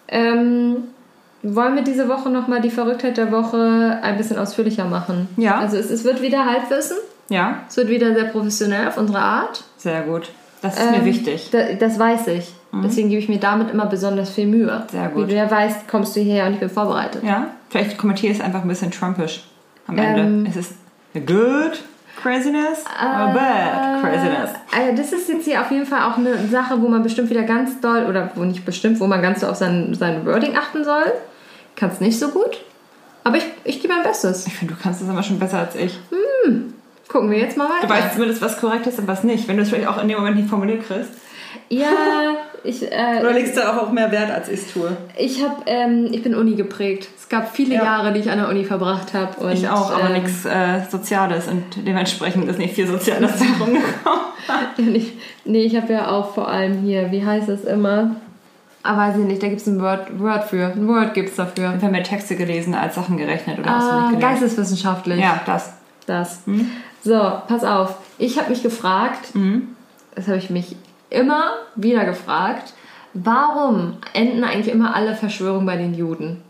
[0.07, 0.77] Ähm,
[1.43, 5.27] wollen wir diese Woche nochmal die Verrücktheit der Woche ein bisschen ausführlicher machen?
[5.37, 5.59] Ja.
[5.59, 6.97] Also es, es wird wieder Halbwissen.
[7.29, 9.63] Ja, Es wird wieder sehr professionell auf unsere Art.
[9.77, 10.29] sehr gut.
[10.61, 11.49] Das ist mir Ähm, wichtig.
[11.51, 12.51] Da, das weiß ich.
[12.83, 14.85] Deswegen gebe ich mir damit immer besonders viel Mühe.
[14.91, 15.27] Sehr gut.
[15.27, 17.23] Wie du ja weißt, kommst du hierher und ich bin vorbereitet.
[17.23, 19.43] Ja, vielleicht kommentiere ich es einfach ein bisschen trumpisch
[19.87, 20.03] am Ähm,
[20.45, 20.49] Ende.
[20.49, 20.71] Ist es
[21.15, 21.79] a good
[22.25, 24.49] craziness or bad craziness?
[24.75, 27.43] Also das ist jetzt hier auf jeden Fall auch eine Sache, wo man bestimmt wieder
[27.43, 30.83] ganz doll, oder wo nicht bestimmt, wo man ganz doll auf sein, sein Wording achten
[30.83, 31.11] soll.
[31.75, 32.61] Kann es nicht so gut.
[33.23, 34.45] Aber ich, ich gebe mein Bestes.
[34.47, 35.99] Ich finde, du kannst das immer schon besser als ich.
[37.07, 37.89] Gucken wir jetzt mal Du weiter.
[37.89, 39.47] weißt zumindest, was korrekt ist und was nicht.
[39.47, 41.11] Wenn du es vielleicht auch in dem Moment nicht formuliert kriegst.
[41.69, 41.87] Ja,
[42.65, 44.95] ich, äh, Oder legst du auch, auch mehr Wert, als ich es tue?
[45.17, 47.07] Ich habe, ähm, ich bin Uni geprägt.
[47.17, 47.83] Es gab viele Ja.
[47.83, 49.53] Jahre, die ich an der Uni verbracht habe.
[49.53, 54.21] Ich auch, aber ähm, nichts äh, Soziales und dementsprechend ist nicht viel Soziales rumgekommen.
[54.93, 55.13] nicht-
[55.45, 58.15] Nee, ich habe ja auch vor allem hier, wie heißt es immer?
[58.81, 60.65] Ah, weiß ich nicht, da gibt es ein Word, Word für.
[60.67, 61.73] Ein Word gibt es dafür.
[61.73, 64.21] Wir haben mehr Texte gelesen als Sachen gerechnet, oder hast du Ah, nicht gelesen?
[64.41, 65.19] geisteswissenschaftlich.
[65.19, 65.73] Ja, das.
[66.05, 66.41] Das.
[67.03, 67.95] So, pass auf.
[68.19, 69.29] Ich habe mich gefragt,
[70.15, 70.75] das habe ich mich
[71.15, 72.73] immer wieder gefragt,
[73.13, 76.41] warum enden eigentlich immer alle Verschwörungen bei den Juden?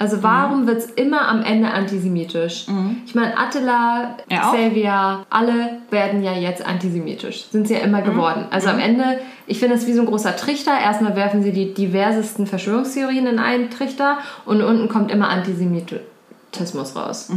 [0.00, 2.66] Also warum wird es immer am Ende antisemitisch?
[3.04, 4.42] Ich meine, Attila, Er?
[4.42, 7.46] Xavier, alle werden ja jetzt antisemitisch.
[7.50, 8.46] Sind sie ja immer geworden.
[8.50, 10.70] Also am Ende, ich finde es wie so ein großer Trichter.
[10.78, 17.30] Erstmal werfen sie die diversesten Verschwörungstheorien in einen Trichter und unten kommt immer Antisemitismus raus.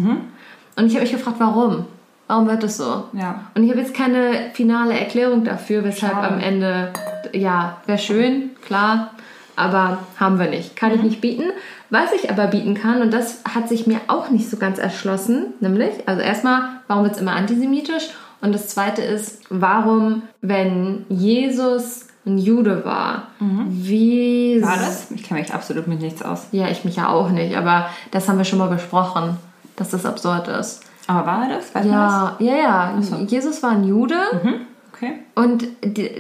[0.76, 1.86] Und ich habe mich gefragt, warum?
[2.32, 3.04] Warum wird das so?
[3.12, 3.42] Ja.
[3.56, 6.28] Und ich habe jetzt keine finale Erklärung dafür, weshalb Schade.
[6.30, 6.94] am Ende,
[7.34, 9.12] ja, wäre schön, klar,
[9.58, 10.78] aber haben wir nicht.
[10.78, 11.44] Kann ich nicht bieten.
[11.90, 15.48] Was ich aber bieten kann, und das hat sich mir auch nicht so ganz erschlossen,
[15.60, 18.12] nämlich, also erstmal, warum wird es immer antisemitisch?
[18.40, 23.28] Und das zweite ist, warum, wenn Jesus ein Jude war.
[23.40, 24.64] Wie Mhm.
[24.64, 25.12] War das?
[25.12, 26.48] Ich kenne mich absolut mit nichts aus.
[26.54, 29.36] Ja, ich mich ja auch nicht, aber das haben wir schon mal besprochen,
[29.76, 30.86] dass das absurd ist.
[31.12, 31.76] Aber war er das?
[31.76, 33.00] Weiß Ja, ja, ja.
[33.28, 34.44] Jesus war ein Jude das?
[34.44, 34.54] Mhm.
[34.94, 35.14] Okay.
[35.34, 35.66] und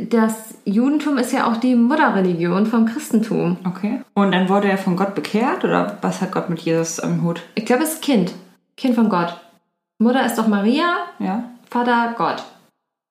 [0.10, 3.58] das Judentum ist ja auch die Mutterreligion vom Christentum.
[3.68, 4.02] Okay.
[4.16, 7.44] Und dann wurde er von Gott bekehrt oder was hat Gott mit Jesus am Hut?
[7.54, 8.34] Ich glaube, es ist Kind.
[8.78, 9.39] Kind von Gott.
[10.00, 11.44] Mutter ist doch Maria, Ja.
[11.70, 12.44] Vater Gott.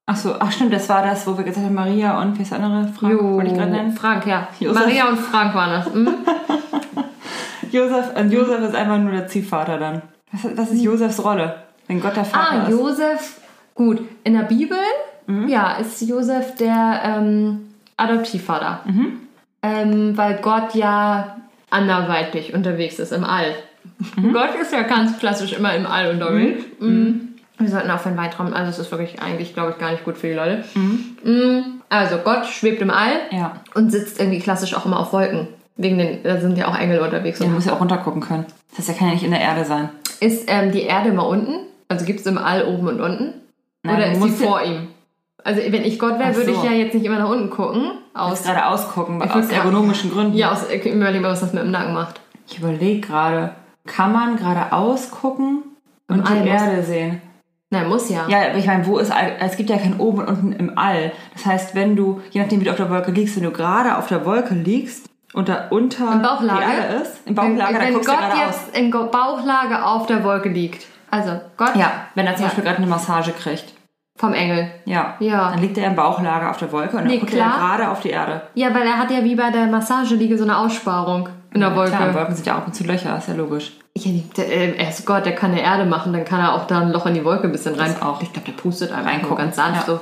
[0.06, 2.50] Ach so, ach stimmt, das war das, wo wir gesagt haben, Maria und wie ist
[2.50, 2.88] das andere?
[2.92, 3.92] Frank, wollte ich gerade nennen.
[3.92, 4.48] Frank, ja.
[4.58, 4.82] Josef.
[4.82, 5.94] Maria und Frank waren das.
[5.94, 6.08] Mhm.
[7.70, 10.02] Josef, und Josef ist einfach nur der Ziehvater dann.
[10.32, 11.54] Was, was ist Josefs Rolle?
[11.90, 12.70] Wenn Gott der Vater Ah, ist.
[12.70, 13.40] Josef.
[13.74, 14.78] Gut, in der Bibel,
[15.48, 18.84] ja, ist Josef der ähm, Adoptivvater.
[19.62, 21.36] Ähm, weil Gott ja
[21.70, 23.54] anderweitig unterwegs ist im All.
[24.32, 26.62] Gott ist ja ganz klassisch immer im All unterwegs.
[26.78, 27.28] Mhm.
[27.58, 28.54] Wir sollten aufhören Weitraum.
[28.54, 30.64] Also, es ist wirklich eigentlich, glaube ich, gar nicht gut für die Leute.
[30.74, 31.80] Mhm.
[31.88, 33.56] Also, Gott schwebt im All Ja.
[33.74, 35.48] und sitzt irgendwie klassisch auch immer auf Wolken.
[35.76, 37.38] Wegen den, da sind ja auch Engel unterwegs.
[37.38, 38.46] Der Und muss ja auch runtergucken können.
[38.70, 39.88] Das heißt, er kann ja nicht in der Erde sein.
[40.20, 41.66] ist ähm, die Erde immer unten?
[41.90, 43.34] Also gibt es im All oben und unten?
[43.82, 44.88] Nein, Oder ist sie vor ihm?
[45.42, 46.64] Also wenn ich Gott wäre, Ach würde ich so.
[46.66, 47.90] ja jetzt nicht immer nach unten gucken.
[48.14, 50.36] Aus gerade ausgucken, aus ergonomischen Gründen.
[50.36, 52.20] ja, aus, ich überlege mal, was das mit dem Nacken macht.
[52.48, 53.52] Ich überlege gerade,
[53.86, 55.62] kann man geradeaus gucken
[56.08, 57.22] und All die muss- Erde sehen?
[57.72, 58.26] Nein, muss ja.
[58.28, 59.32] Ja, aber ich meine, wo ist All?
[59.38, 61.12] Es gibt ja kein oben und unten im All.
[61.32, 63.96] Das heißt, wenn du, je nachdem wie du auf der Wolke liegst, wenn du gerade
[63.96, 66.64] auf der Wolke liegst und da unter Im Bauchlage?
[66.66, 68.60] die Erde ist, im Bauchlage, wenn, dann wenn guckst Gott du geradeaus.
[68.66, 70.86] jetzt in Bauchlage auf der Wolke liegt.
[71.10, 72.48] Also Gott Ja, wenn er zum Ja.
[72.48, 73.74] Beispiel gerade eine Massage kriegt.
[74.16, 74.70] vom Engel.
[74.84, 75.14] Ja.
[75.18, 75.50] Ja.
[75.50, 77.54] Dann liegt er im Bauchlage auf der Wolke und dann Nee, guckt klar.
[77.54, 78.42] er gerade auf die Erde.
[78.54, 81.96] Ja, weil er hat ja wie bei der Massageliege so eine Aussparung in der Wolke.
[81.96, 83.72] Klar, Wolken sind ja ab und zu Löcher, ist ja logisch.
[83.96, 86.66] Ja, der, äh, er ist Gott, der kann eine Erde machen, dann kann er auch
[86.66, 87.92] da ein Loch in die Wolke ein bisschen rein.
[87.94, 88.20] Das auch.
[88.20, 89.94] Ich glaube, der pustet einfach ganz sanft Ja.
[89.94, 90.00] so.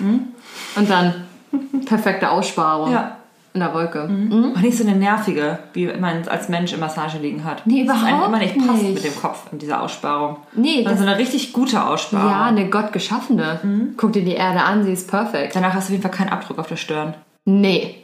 [0.00, 1.14] Und dann
[1.86, 3.16] perfekte Aussparung Ja.
[3.54, 4.04] In der Wolke.
[4.04, 7.66] Und nicht so eine nervige, wie man als Mensch im Massage liegen hat.
[7.66, 8.94] Nee, Das einem überhaupt immer nicht passt nicht.
[8.94, 10.38] mit dem Kopf in dieser Aussparung.
[10.54, 12.30] Nee, das, so eine richtig gute Aussparung.
[12.30, 13.92] ja, eine gottgeschaffene.
[13.96, 15.54] Guck dir die Erde an, sie ist perfekt.
[15.54, 17.14] Danach hast du auf jeden Fall keinen Abdruck auf der Stirn.
[17.44, 17.96] Nee,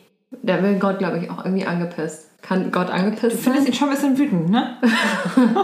[0.42, 2.26] da will Gott, glaube ich, auch irgendwie angepisst.
[2.42, 3.72] Kann Gott angepisst Du findest sein?
[3.72, 4.76] ihn schon ein bisschen wütend, ne?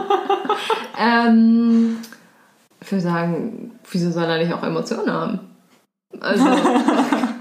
[0.99, 1.97] Ähm,
[2.81, 5.41] ich würde sagen, wieso soll er nicht auch Emotionen haben?
[6.21, 6.45] Also,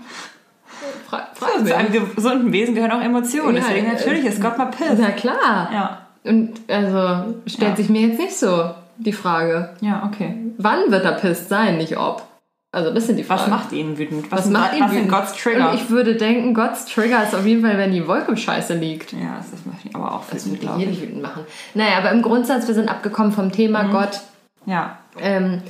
[1.18, 1.76] frag, frag Zu mich.
[1.76, 3.56] einem gesunden Wesen gehören auch Emotionen.
[3.58, 4.98] Ja, Deswegen natürlich ist Gott mal pissed.
[5.00, 5.70] Na klar.
[5.74, 5.98] Ja.
[6.26, 7.76] Und also stellt Ja.
[7.76, 10.36] sich mir jetzt nicht so die Frage, Ja, okay.
[10.58, 12.24] wann wird er pisst sein, nicht ob.
[12.72, 13.42] Also das sind die Fragen.
[13.42, 14.32] Was macht ihn wütend?
[14.32, 15.12] Was sind- macht ihn was sind wütend?
[15.14, 15.70] Gottes Trigger?
[15.70, 19.12] Und ich würde denken, Gottes Trigger ist auf jeden Fall, wenn die Wolke scheiße liegt.
[19.14, 21.02] ja, das, das macht ihn aber auch wütend, glaube ich.
[21.02, 21.44] wütend machen.
[21.76, 24.22] Naja, aber im Grundsatz, wir sind abgekommen vom Thema Gott.
[24.66, 24.98] Ja.
[25.20, 25.62] Ähm,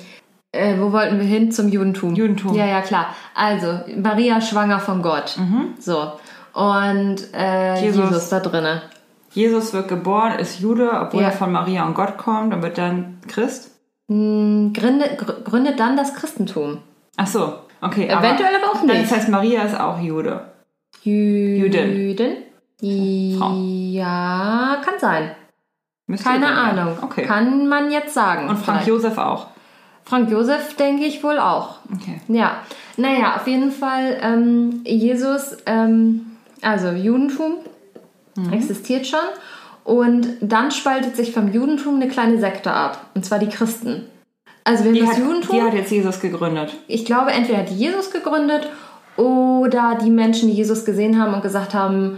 [0.54, 1.52] äh, wo wollten wir hin?
[1.52, 2.16] Zum Judentum.
[2.16, 2.56] Judentum.
[2.56, 3.08] Ja, ja, klar.
[3.36, 5.38] Also, Maria schwanger von Gott.
[5.80, 6.14] So.
[6.54, 8.10] Und äh, Jesus.
[8.10, 8.30] Jesus.
[8.30, 8.84] da drinne.
[9.32, 11.30] Jesus wird geboren, ist Jude, obwohl Ja.
[11.30, 13.72] er von Maria und Gott kommt und wird dann Christ.
[14.08, 16.78] Gründet, gr- gründet dann das Christentum.
[17.18, 18.08] Ach so, okay.
[18.08, 19.06] Eventuell aber auch aber nicht.
[19.12, 20.52] Das heißt, Maria ist auch Jude.
[21.04, 21.92] Jüdin.
[21.96, 22.38] Jüdin.
[23.40, 23.54] Frau.
[23.56, 25.32] Ja, kann sein.
[26.06, 26.48] Müsste Keine.
[26.48, 26.98] Ahnung.
[27.02, 27.24] Okay.
[27.24, 28.50] Kann man jetzt sagen.
[28.50, 28.86] und Frank.
[28.86, 29.48] Josef auch.
[30.06, 31.76] Frank Josef denke ich wohl auch.
[31.94, 32.20] Okay.
[32.28, 32.58] Ja,
[32.98, 36.26] naja, auf jeden Fall ähm, Jesus, ähm,
[36.62, 37.54] also Judentum
[38.36, 38.52] Mhm.
[38.52, 39.20] existiert schon
[39.84, 44.08] und dann spaltet sich vom Judentum eine kleine Sekte ab und zwar die Christen.
[44.64, 46.74] Also wir haben Die das hat, Judentum, die hat jetzt Jesus gegründet.
[46.88, 48.70] ich glaube entweder hat Jesus gegründet
[49.18, 52.18] oder die Menschen, die Jesus gesehen haben und gesagt haben,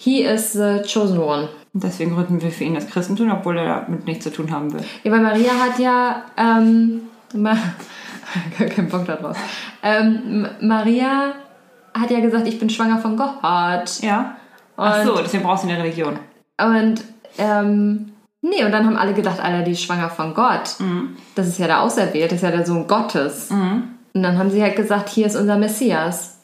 [0.00, 1.48] he is the chosen one.
[1.74, 4.72] Und deswegen gründen wir für ihn das Christentum, obwohl er damit nichts zu tun haben
[4.72, 4.84] will.
[5.02, 7.02] Ja, weil Maria hat ja, ähm,
[7.36, 7.56] Ma
[8.58, 9.36] gar keinen Bock darauf.
[9.82, 11.34] Ähm, Maria
[11.94, 14.00] hat ja gesagt, ich bin schwanger von Gott.
[14.02, 14.36] Ja.
[14.76, 16.18] Ach Und- so, deswegen brauchst du eine Religion.
[16.60, 17.02] Und,
[17.38, 18.12] ähm,
[18.42, 20.76] nee, und dann haben alle gedacht, Alter, die ist schwanger von Gott.
[21.34, 23.50] Das ist ja der Auserwählte, das ist ja der Sohn Gottes.
[24.14, 26.38] Und dann haben sie halt gesagt, hier ist unser Messias.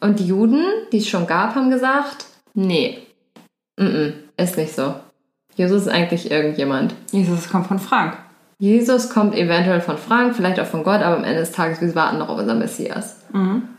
[0.00, 2.98] Und die Juden, die es schon gab, haben gesagt, nee,
[3.78, 4.94] mm -mm, ist nicht so.
[5.54, 6.94] Jesus ist eigentlich irgendjemand.
[7.12, 8.16] Jesus kommt von Frank.
[8.62, 11.92] Jesus kommt eventuell von Frank, vielleicht auch von Gott, aber am Ende des Tages, wir
[11.96, 13.16] warten noch auf unser Messias.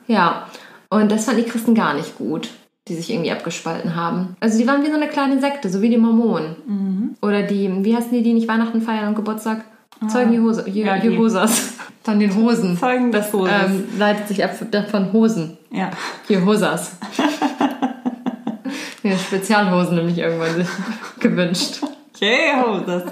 [0.08, 0.48] Ja,
[0.90, 2.50] und das fanden die Christen gar nicht gut,
[2.90, 4.36] die sich irgendwie abgespalten haben.
[4.42, 7.16] Also die waren wie so eine kleine Sekte, so wie die Mormonen.
[7.22, 9.64] Oder die, wie heißen die, die nicht Weihnachten feiern und Geburtstag?
[10.10, 10.98] Zeugen Jehose, Je Ja.
[10.98, 11.76] Jehosas.
[12.04, 12.78] Von den Hosen.
[12.78, 13.54] Zeugen des Hoses.
[13.66, 14.52] Ähm, leitet sich ab
[14.92, 15.58] von Hosen.
[15.72, 15.92] ja.
[16.28, 16.98] Jehosas.
[19.04, 20.68] ja, Spezialhosen nämlich irgendwann sich
[21.22, 21.80] gewünscht.
[22.20, 23.04] Jesus.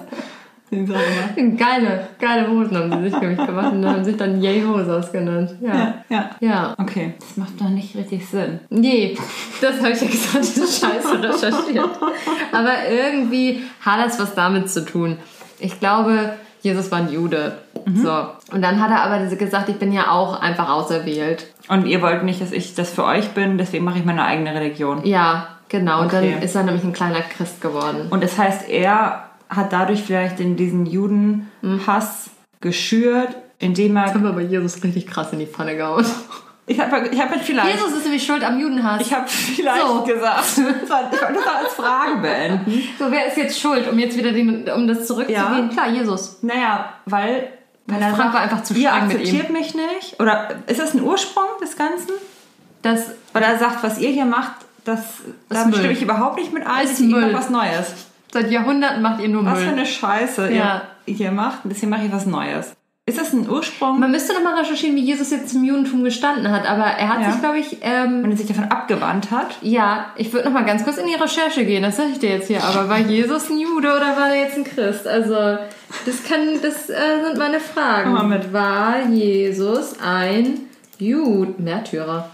[1.57, 5.53] Geile, geile Hosen haben sie sich nämlich gemacht und haben sich dann Yay Hosas genannt.
[5.59, 5.75] Ja.
[5.75, 6.29] Ja, ja.
[6.39, 6.75] Ja.
[6.77, 8.59] Okay, das macht doch nicht richtig Sinn.
[8.69, 9.17] Nee,
[9.59, 11.89] das habe ich ja gesagt, das ist scheiße recherchiert.
[12.53, 15.17] Aber irgendwie hat das was damit zu tun.
[15.59, 17.57] Ich glaube, Jesus war ein Jude.
[17.93, 18.27] So.
[18.53, 21.47] Und dann hat er aber gesagt, ich bin ja auch einfach auserwählt.
[21.67, 24.53] Und ihr wollt nicht, dass ich das für euch bin, deswegen mache ich meine eigene
[24.53, 25.05] Religion.
[25.05, 25.99] Ja, genau.
[26.01, 26.31] Und Okay.
[26.33, 28.07] dann ist er nämlich ein kleiner Christ geworden.
[28.09, 32.29] Und das heißt, er hat dadurch vielleicht in diesen Judenhass
[32.61, 34.05] geschürt, indem er.
[34.13, 36.05] haben wir aber Jesus richtig krass in die Pfanne gehauen.
[36.67, 37.75] Ich habe ich hab jetzt vielleicht.
[37.75, 39.01] Jesus ist nämlich schuld am Judenhass.
[39.01, 40.03] Ich habe vielleicht So.
[40.03, 40.39] gesagt.
[40.39, 42.83] Das war- Ich wollte das als Frage beenden.
[42.97, 45.67] so, wer ist jetzt schuld, um jetzt wieder den, um das zurückzugehen?
[45.67, 45.73] Ja.
[45.73, 46.37] Klar, Jesus.
[46.43, 47.49] Naja, weil.
[47.87, 50.17] Er Frank war einfach zu ihr streng mit akzeptiert mich nicht.
[50.19, 52.11] Oder ist das ein Ursprung des Ganzen?
[52.83, 54.53] Das Oder er sagt, was ihr hier macht,
[54.85, 55.01] das,
[55.49, 56.85] da stimme ich überhaupt nicht mit ein.
[56.85, 57.21] Ist ich Müll.
[57.21, 57.93] mache was Neues.
[58.31, 59.67] Seit Jahrhunderten macht ihr nur Was Müll.
[59.67, 60.83] für eine Scheiße Ja.
[61.05, 61.59] ihr hier macht.
[61.65, 62.73] Deswegen mache ich was Neues.
[63.07, 63.99] Ist das ein Ursprung?
[63.99, 66.69] Man müsste noch mal recherchieren, wie Jesus jetzt zum Judentum gestanden hat.
[66.69, 67.31] Aber er hat Ja.
[67.31, 69.57] sich, glaube ich, ähm, Wenn er sich davon abgewandt hat?
[69.61, 71.81] ja, ich würde noch mal ganz kurz in die Recherche gehen.
[71.83, 72.63] Das sage ich dir jetzt hier.
[72.63, 75.07] Aber war Jesus ein Jude oder war er jetzt ein Christ?
[75.07, 75.33] Also
[76.05, 78.15] das kann, das äh, sind meine Fragen.
[78.15, 78.53] Komm mal mit.
[78.53, 80.59] War Jesus ein
[80.99, 81.55] Jude?
[81.57, 82.29] Märtyrer.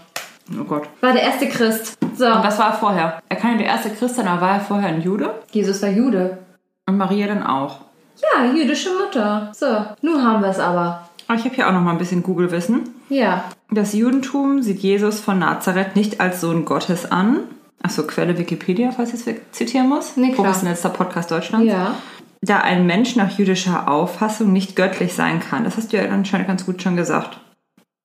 [0.58, 0.88] Oh Gott.
[1.00, 1.98] War der erste Christ.
[2.16, 2.26] So.
[2.26, 3.22] Und was war er vorher?
[3.28, 5.34] Er kann ja der erste Christ sein, aber war er vorher ein Jude?
[5.50, 6.38] Jesus war Jude.
[6.86, 7.80] Und Maria dann auch.
[8.16, 9.52] Ja, jüdische Mutter.
[9.54, 9.66] So,
[10.02, 11.08] nun haben wir es aber.
[11.28, 12.88] Aber ich habe hier auch noch mal ein bisschen Google-Wissen.
[13.10, 13.44] Ja.
[13.70, 17.40] Das Judentum sieht Jesus von Nazareth nicht als Sohn Gottes an.
[17.82, 20.16] Achso, Quelle Wikipedia, falls ich es zitieren muss.
[20.16, 20.46] Nee, klar.
[20.46, 21.66] Professionellster Podcast Deutschlands.
[21.66, 21.94] Ja.
[22.40, 25.64] Da ein Mensch nach jüdischer Auffassung nicht göttlich sein kann.
[25.64, 27.38] Das hast du ja anscheinend ganz gut schon gesagt.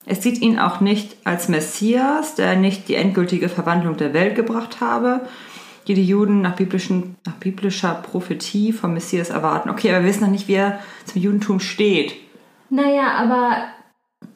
[0.05, 4.81] Es sieht ihn auch nicht als Messias, der nicht die endgültige Verwandlung der Welt gebracht
[4.81, 5.21] habe,
[5.87, 9.69] die die Juden nach, nach biblischer Prophetie vom Messias erwarten.
[9.69, 12.15] Okay, aber wir wissen noch nicht, wie er zum Judentum steht.
[12.69, 13.57] Naja, aber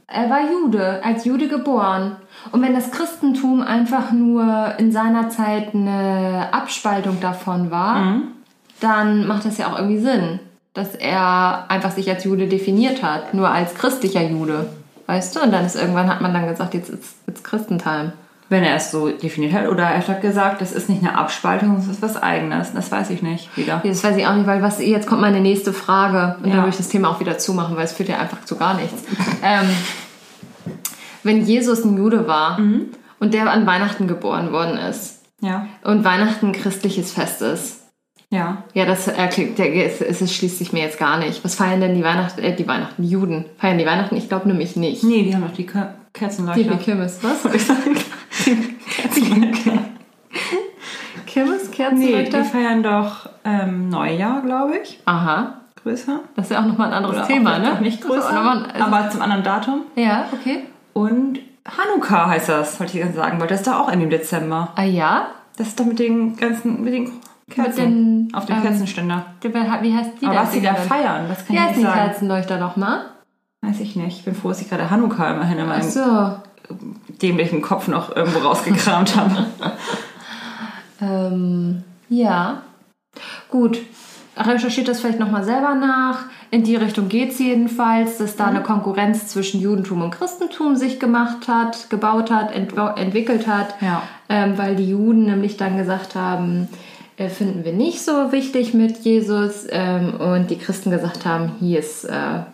[0.08, 2.16] er war Jude, als Jude geboren.
[2.52, 8.22] Und wenn das Christentum einfach nur in seiner Zeit eine Abspaltung davon war,
[8.80, 10.40] dann macht das ja auch irgendwie Sinn,
[10.74, 14.70] dass er einfach sich als Jude definiert hat, nur als christlicher Jude.
[15.08, 15.42] Weißt du?
[15.42, 18.14] Und dann ist irgendwann hat man dann gesagt, jetzt ist it's Christentime.
[18.50, 19.68] Wenn er es so definiert hat.
[19.68, 22.72] Oder er hat gesagt, das ist nicht eine Abspaltung, das ist was Eigenes.
[22.74, 23.82] Das weiß ich nicht wieder.
[23.84, 26.52] Das weiß ich auch nicht, weil was jetzt kommt meine nächste Frage und Ja.
[26.56, 28.76] dann würde ich das Thema auch wieder zumachen, weil es führt ja einfach zu gar
[28.76, 29.04] nichts.
[29.44, 29.70] ähm,
[31.24, 32.58] wenn Jesus ein Jude war
[33.20, 35.66] und der an Weihnachten geboren worden ist Ja.
[35.84, 37.77] und Weihnachten ein christliches Fest ist,
[38.30, 38.64] Ja.
[38.74, 41.46] ja, das erklärt, der, es, es, schließt sich mir jetzt gar nicht.
[41.46, 43.46] Was feiern denn die Weihnachten, äh, die Weihnachten, die Juden?
[43.58, 44.18] Feiern die Weihnachten?
[44.18, 45.02] Ich glaube nämlich nicht.
[45.04, 46.76] Nee, die haben doch die Ke- Die Kerzenleuchter.
[46.78, 47.44] Kirmes, was?
[51.26, 52.42] Kirmes, Nee, Kerzenleuchter?
[52.42, 55.00] die feiern doch ähm, Neujahr, glaube ich.
[55.06, 56.22] Aha, Größer.
[56.36, 57.78] das ist ja auch nochmal ein anderes Oder Thema, ne?
[57.82, 59.82] Nicht größer, nochmal also- aber zum anderen Datum.
[59.96, 60.62] Ja, okay.
[60.94, 64.70] Und Hanukkah heißt das, wollte ich ganz sagen, weil das ist doch auch im Dezember.
[64.76, 65.28] Ah ja?
[65.58, 67.12] Das ist doch mit den ganzen, mit den
[67.50, 69.26] Kerzen den, auf dem ähm, Kerzenständer.
[69.42, 71.82] Wie heißt die Aber was sie da feiern, das kann Wie ich heißen nicht die
[71.84, 72.10] sagen.
[72.10, 73.06] Kerzenleuchter nochmal?
[73.62, 74.20] Weiß ich nicht.
[74.20, 76.36] Ich bin froh, dass ich gerade Hanukkah immerhin in meinem so.
[77.22, 79.46] dämlichen Kopf noch irgendwo rausgekramt habe.
[81.00, 82.64] Ähm, ja.
[83.50, 83.80] Gut.
[84.36, 86.26] Recherchiert das vielleicht nochmal selber nach.
[86.50, 91.00] In die Richtung geht es jedenfalls, dass da eine Konkurrenz zwischen Judentum und Christentum sich
[91.00, 93.76] gemacht hat, gebaut hat, entw entwickelt hat.
[93.80, 94.02] Ja.
[94.28, 96.76] Ähm, weil die Juden nämlich dann gesagt haben, äh,
[97.18, 99.66] finden wir nicht so wichtig mit Jesus.
[99.70, 102.12] Ähm, und die Christen gesagt haben, hier ist äh,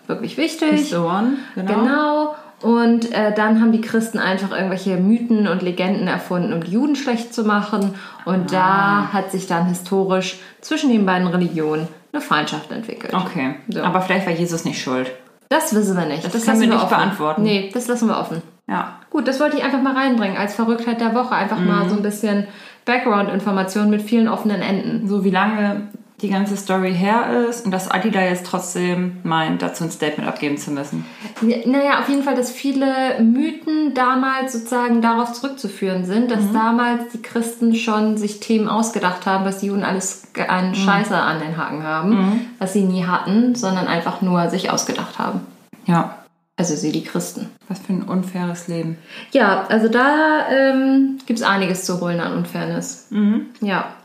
[0.08, 0.72] wirklich wichtig.
[0.74, 1.34] Is the one.
[1.56, 1.74] Genau.
[1.74, 2.36] Genau.
[2.62, 6.96] Und äh, dann haben die Christen einfach irgendwelche Mythen und Legenden erfunden, um die Juden
[6.96, 7.96] schlecht zu machen.
[8.24, 9.10] Und Ah.
[9.12, 13.14] da hat sich dann historisch zwischen den beiden Religionen eine Feindschaft entwickelt.
[13.14, 13.56] Okay.
[13.68, 13.82] So.
[13.84, 15.12] Aber vielleicht war Jesus nicht schuld.
[15.50, 16.24] Das wissen wir nicht.
[16.24, 16.96] Das, können lassen wir wir nicht offen.
[16.98, 17.44] beantworten.
[17.44, 18.42] Nee, das lassen wir offen.
[18.70, 18.94] Ja.
[19.10, 21.36] Gut, das wollte ich einfach mal reinbringen als Verrücktheit der Woche.
[21.36, 21.68] Einfach Mhm.
[21.68, 22.48] mal so ein bisschen
[22.86, 25.08] Background-Information mit vielen offenen Enden.
[25.08, 25.88] So wie lange
[26.22, 30.28] die ganze Story her ist und dass Adi da jetzt trotzdem meint, dazu ein Statement
[30.30, 31.06] abgeben zu müssen.
[31.42, 36.54] Ja, Naja, auf jeden Fall, dass viele Mythen damals sozusagen darauf zurückzuführen sind, dass Mhm.
[36.54, 40.76] damals die Christen schon sich Themen ausgedacht haben, was die Juden alles an Mhm.
[40.76, 45.42] Scheiße an den Haken haben, was sie nie hatten, sondern einfach nur sich ausgedacht haben.
[45.86, 46.20] Ja.
[46.56, 47.50] Also sie, die Christen.
[47.68, 48.98] Was für ein unfaires Leben.
[49.32, 53.08] Ja, also da ähm, gibt es einiges zu holen an Unfairness.
[53.10, 53.48] Mhm.
[53.62, 53.96] Ja,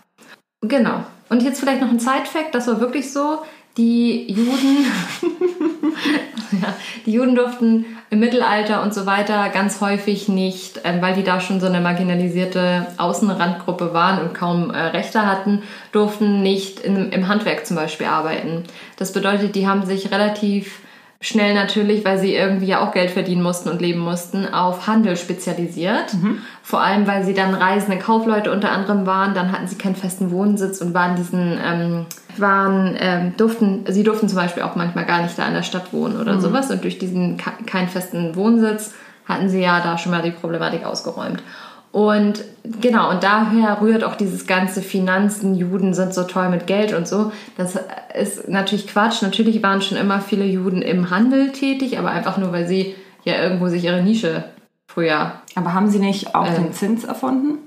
[0.63, 1.05] genau.
[1.29, 3.41] Und jetzt vielleicht noch ein Side-Fact, das war wirklich so.
[3.77, 4.87] Die Juden,
[6.63, 6.75] ja,
[7.07, 11.41] die Juden durften im Mittelalter und so weiter ganz häufig nicht, ähm, weil die da
[11.41, 17.29] schon so eine marginalisierte Außenrandgruppe waren und kaum äh, Rechte hatten, durften nicht in, im
[17.29, 18.65] Handwerk zum Beispiel arbeiten.
[18.97, 20.81] Das bedeutet, die haben sich relativ
[21.21, 25.17] schnell natürlich, weil sie irgendwie ja auch Geld verdienen mussten und leben mussten, auf Handel
[25.17, 26.15] spezialisiert.
[26.15, 26.39] Mhm.
[26.63, 30.31] Vor allem, weil sie dann reisende Kaufleute unter anderem waren, dann hatten sie keinen festen
[30.31, 32.07] Wohnsitz und waren diesen, ähm,
[32.37, 35.93] waren, ähm, durften, sie durften zum Beispiel auch manchmal gar nicht da in der Stadt
[35.93, 36.41] wohnen oder mhm.
[36.41, 38.95] sowas und durch diesen keinen festen Wohnsitz
[39.27, 41.43] hatten sie ja da schon mal die Problematik ausgeräumt.
[41.91, 42.45] Und
[42.81, 47.09] genau, und daher rührt auch dieses ganze Finanzen, Juden sind so toll mit Geld und
[47.09, 47.33] so.
[47.57, 47.79] Das
[48.15, 49.23] ist natürlich Quatsch.
[49.23, 53.41] Natürlich waren schon immer viele Juden im Handel tätig, aber einfach nur, weil sie ja
[53.43, 54.45] irgendwo sich ihre Nische
[54.87, 55.33] früher.
[55.55, 57.59] Aber haben sie nicht auch ähm, den Zins erfunden?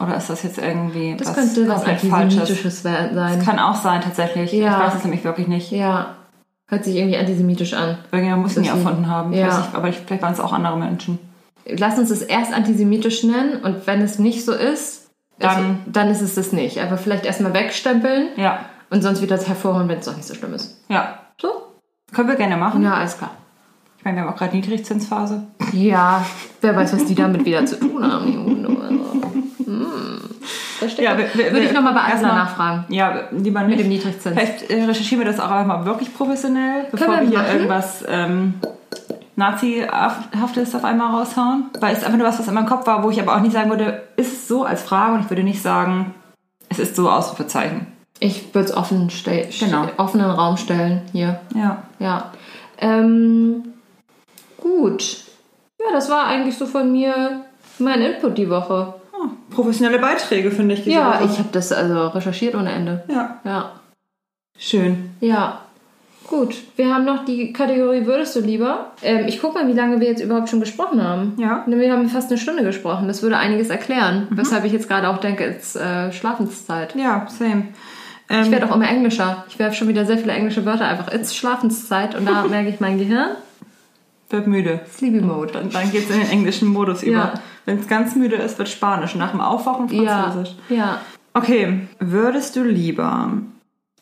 [0.00, 3.14] Oder ist das jetzt irgendwie das was könnte was antisemitisches sein?
[3.14, 4.52] Das kann auch sein, tatsächlich.
[4.52, 4.72] Ja.
[4.72, 5.70] Ich weiß es nämlich wirklich nicht.
[5.70, 6.16] Ja.
[6.68, 7.98] Hört sich irgendwie antisemitisch an.
[8.10, 9.32] Irgendjemand muss ihn ja erfunden haben.
[9.32, 9.46] Ja.
[9.46, 11.18] Nicht, aber vielleicht waren es auch andere Menschen
[11.68, 16.10] lass uns es erst antisemitisch nennen und wenn es nicht so ist, dann, ist, dann
[16.10, 16.80] ist es das nicht.
[16.80, 18.60] Aber vielleicht erstmal wegstempeln ja.
[18.90, 20.80] und sonst wieder hervorholen, wenn es doch nicht so schlimm ist.
[20.88, 21.18] Ja.
[21.40, 21.48] So?
[22.12, 22.82] Können wir gerne machen.
[22.82, 23.32] Ja, alles klar.
[23.98, 25.42] Ich meine, wir haben auch gerade Niedrigzinsphase.
[25.72, 26.24] Ja,
[26.60, 28.68] wer weiß, was die damit wieder zu tun haben, die Hunde.
[28.80, 29.22] Also.
[29.64, 30.20] Hm.
[30.98, 32.84] Ja, wir, wir, würde ich nochmal bei Asla nachfragen.
[32.88, 33.76] Ja, lieber nicht.
[33.76, 34.34] Mit dem Niedrigzins.
[34.34, 38.54] Vielleicht äh, recherchieren wir das auch einmal wirklich professionell, bevor wir, wir hier irgendwas ähm,
[39.36, 41.66] Nazi-haftes auf einmal raushauen.
[41.78, 43.52] Weil es einfach nur was, was in meinem Kopf war, wo ich aber auch nicht
[43.52, 46.14] sagen würde, ist es so als Frage und ich würde nicht sagen,
[46.68, 47.86] es ist so Ausrufezeichen.
[48.18, 49.10] Ich würde es offen
[49.60, 49.88] genau.
[49.98, 51.40] offenen Raum stellen hier.
[51.54, 51.82] Ja.
[51.98, 52.32] Ja.
[52.78, 53.74] Ähm,
[54.58, 55.18] gut.
[55.78, 57.44] Ja, das war eigentlich so von mir
[57.78, 58.94] mein Input die Woche.
[59.12, 60.86] Oh, professionelle Beiträge, finde ich.
[60.86, 61.24] ja, Woche.
[61.24, 63.04] ich habe das also recherchiert ohne Ende.
[63.08, 63.38] Ja.
[63.44, 63.72] Ja.
[64.58, 65.10] Schön.
[65.20, 65.60] Ja.
[66.26, 68.92] Gut, wir haben noch die Kategorie Würdest du lieber?
[69.02, 71.34] Ähm, ich gucke mal, wie lange wir jetzt überhaupt schon gesprochen haben.
[71.38, 71.64] Ja.
[71.66, 73.06] Wir haben fast eine Stunde gesprochen.
[73.06, 74.26] Das würde einiges erklären.
[74.30, 74.38] Mhm.
[74.38, 76.96] Weshalb ich jetzt gerade auch denke, es ist äh, Schlafenszeit.
[76.96, 77.68] Ja, same.
[78.28, 79.44] Ähm, ich werde auch immer englischer.
[79.48, 81.12] Ich werfe schon wieder sehr viele englische Wörter einfach.
[81.12, 83.36] It's Schlafenszeit und da merke ich mein Gehirn.
[84.28, 84.80] Wird müde.
[84.92, 85.52] Sleepy Mode.
[85.52, 87.16] Dann, dann geht es in den englischen Modus über.
[87.16, 87.34] Ja.
[87.66, 89.14] Wenn es ganz müde ist, wird Spanisch.
[89.14, 90.56] Nach dem Aufwachen Französisch.
[90.68, 90.76] Ja.
[90.76, 91.00] ja.
[91.34, 93.30] Okay, würdest du lieber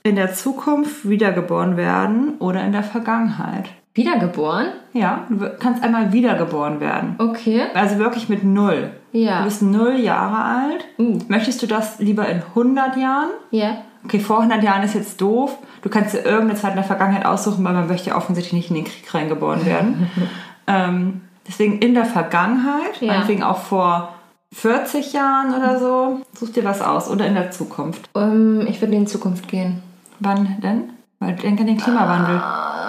[0.04, 3.70] in der Zukunft wiedergeboren werden oder in der Vergangenheit.
[3.94, 4.66] Wiedergeboren?
[4.92, 7.14] Ja, du kannst einmal wiedergeboren werden.
[7.18, 7.62] Okay.
[7.74, 8.90] Also wirklich mit null.
[9.12, 9.38] Ja.
[9.38, 10.84] Du bist null Jahre alt.
[10.98, 11.18] Uh.
[11.28, 13.30] Möchtest du das lieber in 100 Jahren?
[13.50, 13.78] Ja.
[14.04, 15.56] Okay, vor 100 Jahren ist jetzt doof.
[15.80, 18.70] Du kannst dir irgendeine Zeit in der Vergangenheit aussuchen, weil man möchte ja offensichtlich nicht
[18.70, 20.10] in den Krieg reingeboren werden.
[20.66, 23.12] ähm, deswegen in der Vergangenheit, ja.
[23.12, 24.12] meinetwegen auch vor
[24.52, 26.20] 40 Jahren oder so.
[26.34, 27.08] Such dir was aus.
[27.08, 28.10] Oder in der Zukunft.
[28.12, 29.82] Um, ähm, ich würde in die Zukunft gehen.
[30.20, 30.90] Wann denn?
[31.18, 32.40] Weil denk an den Klimawandel.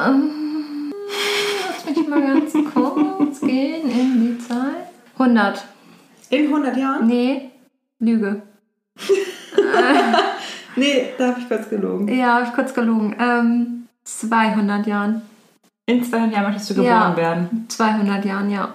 [0.06, 0.92] Ähm,
[1.68, 4.90] lass mich mal ganz kurz gehen in die Zeit.
[5.18, 5.66] 100.
[6.30, 7.08] In 100 Jahren?
[7.08, 7.52] Nee,
[8.00, 8.42] Lüge.
[10.76, 12.08] nee, da habe ich kurz gelogen.
[12.08, 13.16] Ja, habe ich kurz gelogen.
[13.20, 15.22] Ähm, 200 Jahren.
[15.86, 17.66] In 200 Jahren möchtest du geboren ja, werden?
[17.70, 18.74] 200 Jahren, ja.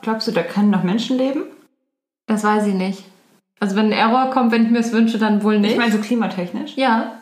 [0.00, 1.44] Glaubst du, da können noch Menschen leben?
[2.26, 3.04] Das weiß ich nicht.
[3.60, 5.72] Also wenn ein Error kommt, wenn ich mir es wünsche, dann wohl nicht.
[5.72, 6.76] Ich meine so klimatechnisch?
[6.76, 7.12] Ja.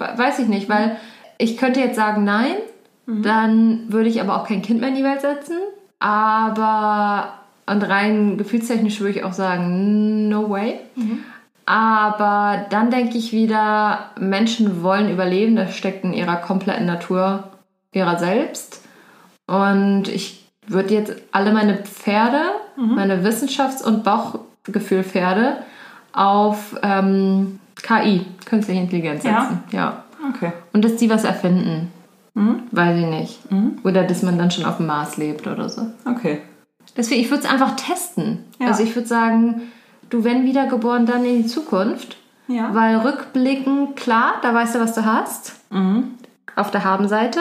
[0.00, 0.96] Weiß ich nicht, weil
[1.38, 2.54] ich könnte jetzt sagen nein,
[3.06, 3.22] mhm.
[3.22, 5.56] dann würde ich aber auch kein Kind mehr in die Welt setzen.
[5.98, 7.34] Aber
[7.66, 10.80] und rein gefühlstechnisch würde ich auch sagen, no way.
[10.96, 11.20] Mhm.
[11.66, 17.44] Aber dann denke ich wieder, Menschen wollen überleben, das steckt in ihrer kompletten Natur
[17.92, 18.82] ihrer selbst.
[19.46, 22.40] Und ich würde jetzt alle meine Pferde,
[22.76, 22.94] mhm.
[22.96, 25.58] meine Wissenschafts- und Bauchgefühlpferde
[26.12, 29.62] auf ähm, KI, künstliche Intelligenz setzen.
[29.70, 29.78] Ja.
[29.78, 30.04] ja.
[30.34, 30.52] Okay.
[30.72, 31.90] Und dass die was erfinden.
[32.34, 32.62] Mhm.
[32.70, 33.50] Weiß ich nicht.
[33.50, 33.78] Mhm.
[33.84, 35.86] Oder dass man dann schon auf dem Mars lebt oder so.
[36.04, 36.40] Okay.
[36.96, 38.44] Deswegen, ich würde es einfach testen.
[38.58, 38.68] Ja.
[38.68, 39.62] Also ich würde sagen,
[40.10, 42.16] du, wenn wiedergeboren, dann in die Zukunft.
[42.48, 42.74] Ja.
[42.74, 45.54] Weil rückblickend, klar, da weißt du, was du hast.
[45.70, 46.14] Mhm.
[46.56, 47.40] Auf der Habenseite.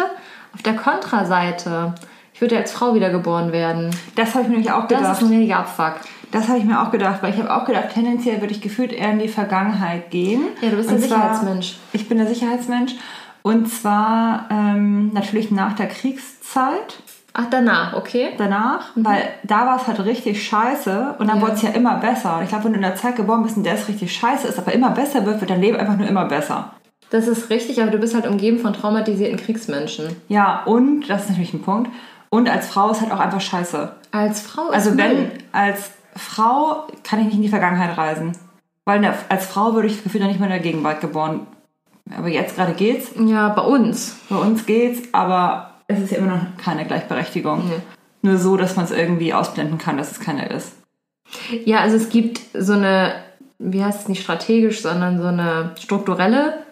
[0.53, 1.93] Auf der Kontraseite,
[2.33, 3.95] ich würde als Frau wiedergeboren werden.
[4.15, 5.03] Das habe ich mir nämlich auch gedacht.
[5.03, 5.95] Das ist ein richtiger Abfuck.
[6.31, 8.91] Das habe ich mir auch gedacht, weil ich habe auch gedacht, tendenziell würde ich gefühlt
[8.91, 10.43] eher in die Vergangenheit gehen.
[10.61, 11.77] Ja, du bist der Sicherheitsmensch.
[11.91, 12.95] ich bin der Sicherheitsmensch.
[13.41, 17.01] Und zwar ähm, natürlich nach der Kriegszeit.
[17.33, 18.29] Ach, danach, okay.
[18.37, 19.05] Danach, mhm.
[19.05, 21.41] weil da war es halt richtig scheiße und dann ja.
[21.41, 22.41] wurde es ja immer besser.
[22.43, 24.59] Ich glaube, wenn du in der Zeit geboren bist, in der es richtig scheiße ist,
[24.59, 26.73] aber immer besser wird, wird dein Leben einfach nur immer besser.
[27.11, 30.15] Das ist richtig, aber du bist halt umgeben von traumatisierten Kriegsmenschen.
[30.27, 31.89] Ja, und, das ist natürlich ein Punkt,
[32.29, 33.91] und als Frau ist halt auch einfach scheiße.
[34.11, 38.33] Als Frau ist Also wenn, als Frau kann ich nicht in die Vergangenheit reisen.
[38.85, 41.47] Weil als Frau würde ich gefühlt noch nicht mal in der Gegenwart geboren.
[42.17, 43.11] Aber jetzt gerade geht's.
[43.19, 44.17] Ja, bei uns.
[44.29, 47.65] Bei uns geht's, aber es ist ja immer noch keine Gleichberechtigung.
[47.65, 47.81] Mhm.
[48.21, 50.73] Nur so, dass man es irgendwie ausblenden kann, dass es keiner ist.
[51.65, 53.13] Ja, also es gibt so eine,
[53.59, 56.65] wie heißt es nicht strategisch, sondern so eine strukturelle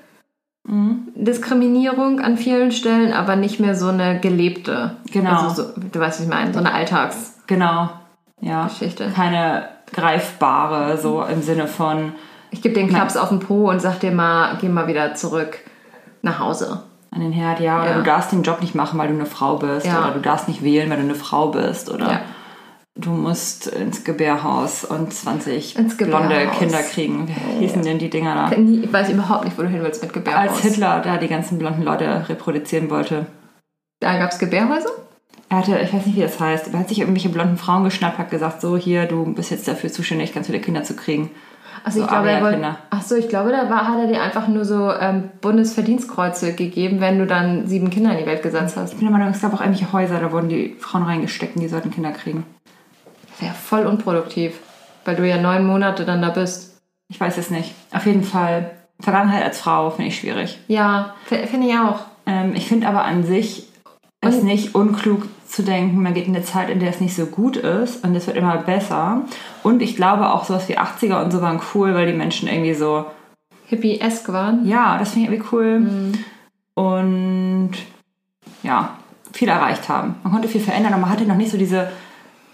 [0.67, 1.07] Mhm.
[1.15, 4.97] Diskriminierung an vielen Stellen, aber nicht mehr so eine gelebte.
[5.11, 5.47] Genau.
[5.47, 7.37] Also so, du weißt, was ich meine, so eine Alltagsgeschichte.
[7.47, 7.89] Genau.
[8.41, 8.69] Ja.
[9.15, 12.13] Keine greifbare, so im Sinne von.
[12.51, 15.57] Ich gebe den Klaps auf den Po und sag dir mal, geh mal wieder zurück
[16.21, 16.83] nach Hause.
[17.11, 17.81] An den Herd, ja.
[17.81, 17.97] Oder Ja.
[17.97, 19.85] du darfst den Job nicht machen, weil du eine Frau bist.
[19.85, 19.99] Ja.
[20.03, 21.89] Oder du darfst nicht wählen, weil du eine Frau bist.
[21.89, 22.21] Oder Ja.
[22.95, 26.47] du musst ins Gebärhaus und 20 Ins blonde.
[26.57, 27.27] Kinder kriegen.
[27.27, 28.51] Wie hießen denn die Dinger da?
[28.55, 30.49] Ich weiß überhaupt nicht, wo du hin willst mit Gebärhaus.
[30.49, 33.25] Als Hitler da die ganzen blonden Leute reproduzieren wollte.
[33.99, 34.89] Da gab es Gebärhäuser?
[35.49, 38.17] Er hatte, ich weiß nicht, wie das heißt, er hat sich irgendwelche blonden Frauen geschnappt,
[38.17, 41.31] hat gesagt, so hier, du bist jetzt dafür zuständig, ganz viele Kinder zu kriegen.
[41.83, 42.75] Also ich So glaube, er wollte.
[42.89, 46.99] Ach so, ich glaube, da war, hat er dir einfach nur so ähm, Bundesverdienstkreuze gegeben,
[46.99, 48.93] wenn du dann sieben Kinder in die Welt gesetzt hast.
[48.93, 51.61] Ich bin der Meinung, es gab auch irgendwelche Häuser, da wurden die Frauen reingesteckt und
[51.61, 52.45] die sollten Kinder kriegen.
[53.29, 54.59] Das wäre voll unproduktiv,
[55.05, 56.77] weil du ja neun Monate dann da bist.
[57.07, 57.73] Ich weiß es nicht.
[57.93, 60.59] Auf jeden Fall, Vergangenheit als Frau finde ich schwierig.
[60.67, 61.99] Ja, finde ich auch.
[62.25, 63.66] Ähm, ich finde aber an sich
[64.27, 67.15] es Und- nicht unklug zu denken, man geht in eine Zeit, in der es nicht
[67.15, 69.21] so gut ist und es wird immer besser.
[69.63, 72.73] Und ich glaube auch sowas wie 80er und so waren cool, weil die Menschen irgendwie
[72.73, 73.05] so,
[73.67, 74.65] Hippie-esque waren.
[74.67, 76.13] ja, das finde ich irgendwie cool.
[76.73, 77.71] Und
[78.63, 78.97] ja,
[79.33, 80.15] viel erreicht haben.
[80.23, 81.89] Man konnte viel verändern, aber man hatte noch nicht so diese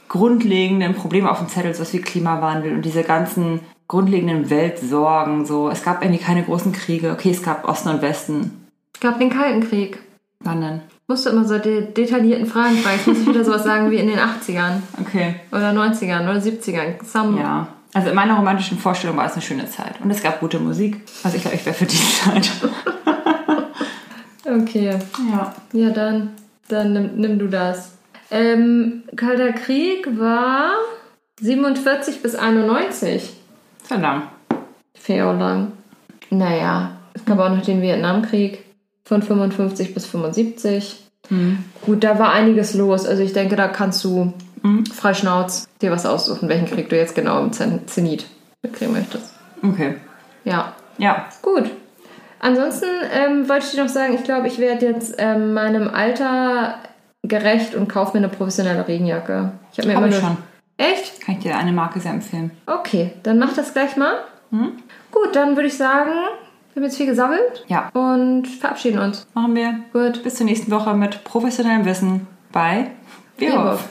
[0.08, 5.46] grundlegenden Probleme auf dem Zettel, sowas wie Klimawandel und diese ganzen grundlegenden Weltsorgen.
[5.46, 5.70] So.
[5.70, 7.12] Es gab irgendwie keine großen Kriege.
[7.12, 8.68] Okay, es gab Osten und Westen.
[8.94, 10.00] Es gab den Kalten Krieg.
[10.40, 10.82] Wann denn?
[11.08, 12.96] Musst du immer so de detaillierten Fragen fragen.
[12.98, 15.36] Jetzt muss ich wieder sowas sagen wie in den 80ern Okay.
[15.52, 17.04] oder 90ern oder 70ern.
[17.04, 17.68] Some Ja.
[17.94, 20.00] Also in meiner romantischen Vorstellung war es eine schöne Zeit.
[20.04, 21.02] Und es gab gute Musik.
[21.24, 22.50] Also ich glaube, ich wäre für die Zeit.
[24.46, 24.98] Okay.
[25.32, 25.54] Ja.
[25.72, 26.32] Ja, dann,
[26.68, 27.94] dann nimm, nimm du das.
[28.30, 30.74] Ähm, Kalter Krieg war
[31.40, 33.32] 47 bis 91.
[33.88, 34.24] Sehr lang.
[34.96, 35.72] Fair lang.
[36.30, 38.63] Naja, es gab auch noch den Vietnamkrieg
[39.06, 41.00] von 55 bis 75.
[41.86, 43.06] Gut, da war einiges los.
[43.06, 44.34] Also ich denke, da kannst du
[44.94, 48.26] frei Schnauz dir was aussuchen, welchen Krieg du jetzt genau im Zen- Zenit
[48.62, 49.34] mitkriegen möchtest.
[49.64, 49.96] Okay.
[50.46, 51.26] Ja, Ja.
[51.42, 51.70] gut.
[52.40, 56.76] Ansonsten ähm, wollte ich dir noch sagen, ich glaube, ich werde jetzt ähm, meinem Alter
[57.24, 59.54] gerecht und kaufe mir eine professionelle Regenjacke.
[59.72, 60.38] Ich habe mir Habe immer ich schon.
[60.76, 61.22] Echt?
[61.22, 62.52] Kann ich dir eine Marke sehr empfehlen.
[62.66, 64.16] Okay, dann mach das gleich mal.
[64.52, 66.12] Gut, dann würde ich sagen,
[66.74, 67.90] wir haben jetzt viel gesammelt Ja.
[67.94, 69.28] und verabschieden uns.
[69.34, 69.76] Machen wir.
[69.94, 70.24] Gut.
[70.24, 72.88] Bis zur nächsten Woche mit professionellem Wissen bei
[73.38, 73.88] Bierhoff.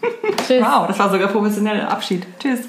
[0.46, 0.62] Tschüss.
[0.62, 2.26] Wow, das war sogar professioneller Abschied.
[2.38, 2.68] Tschüss.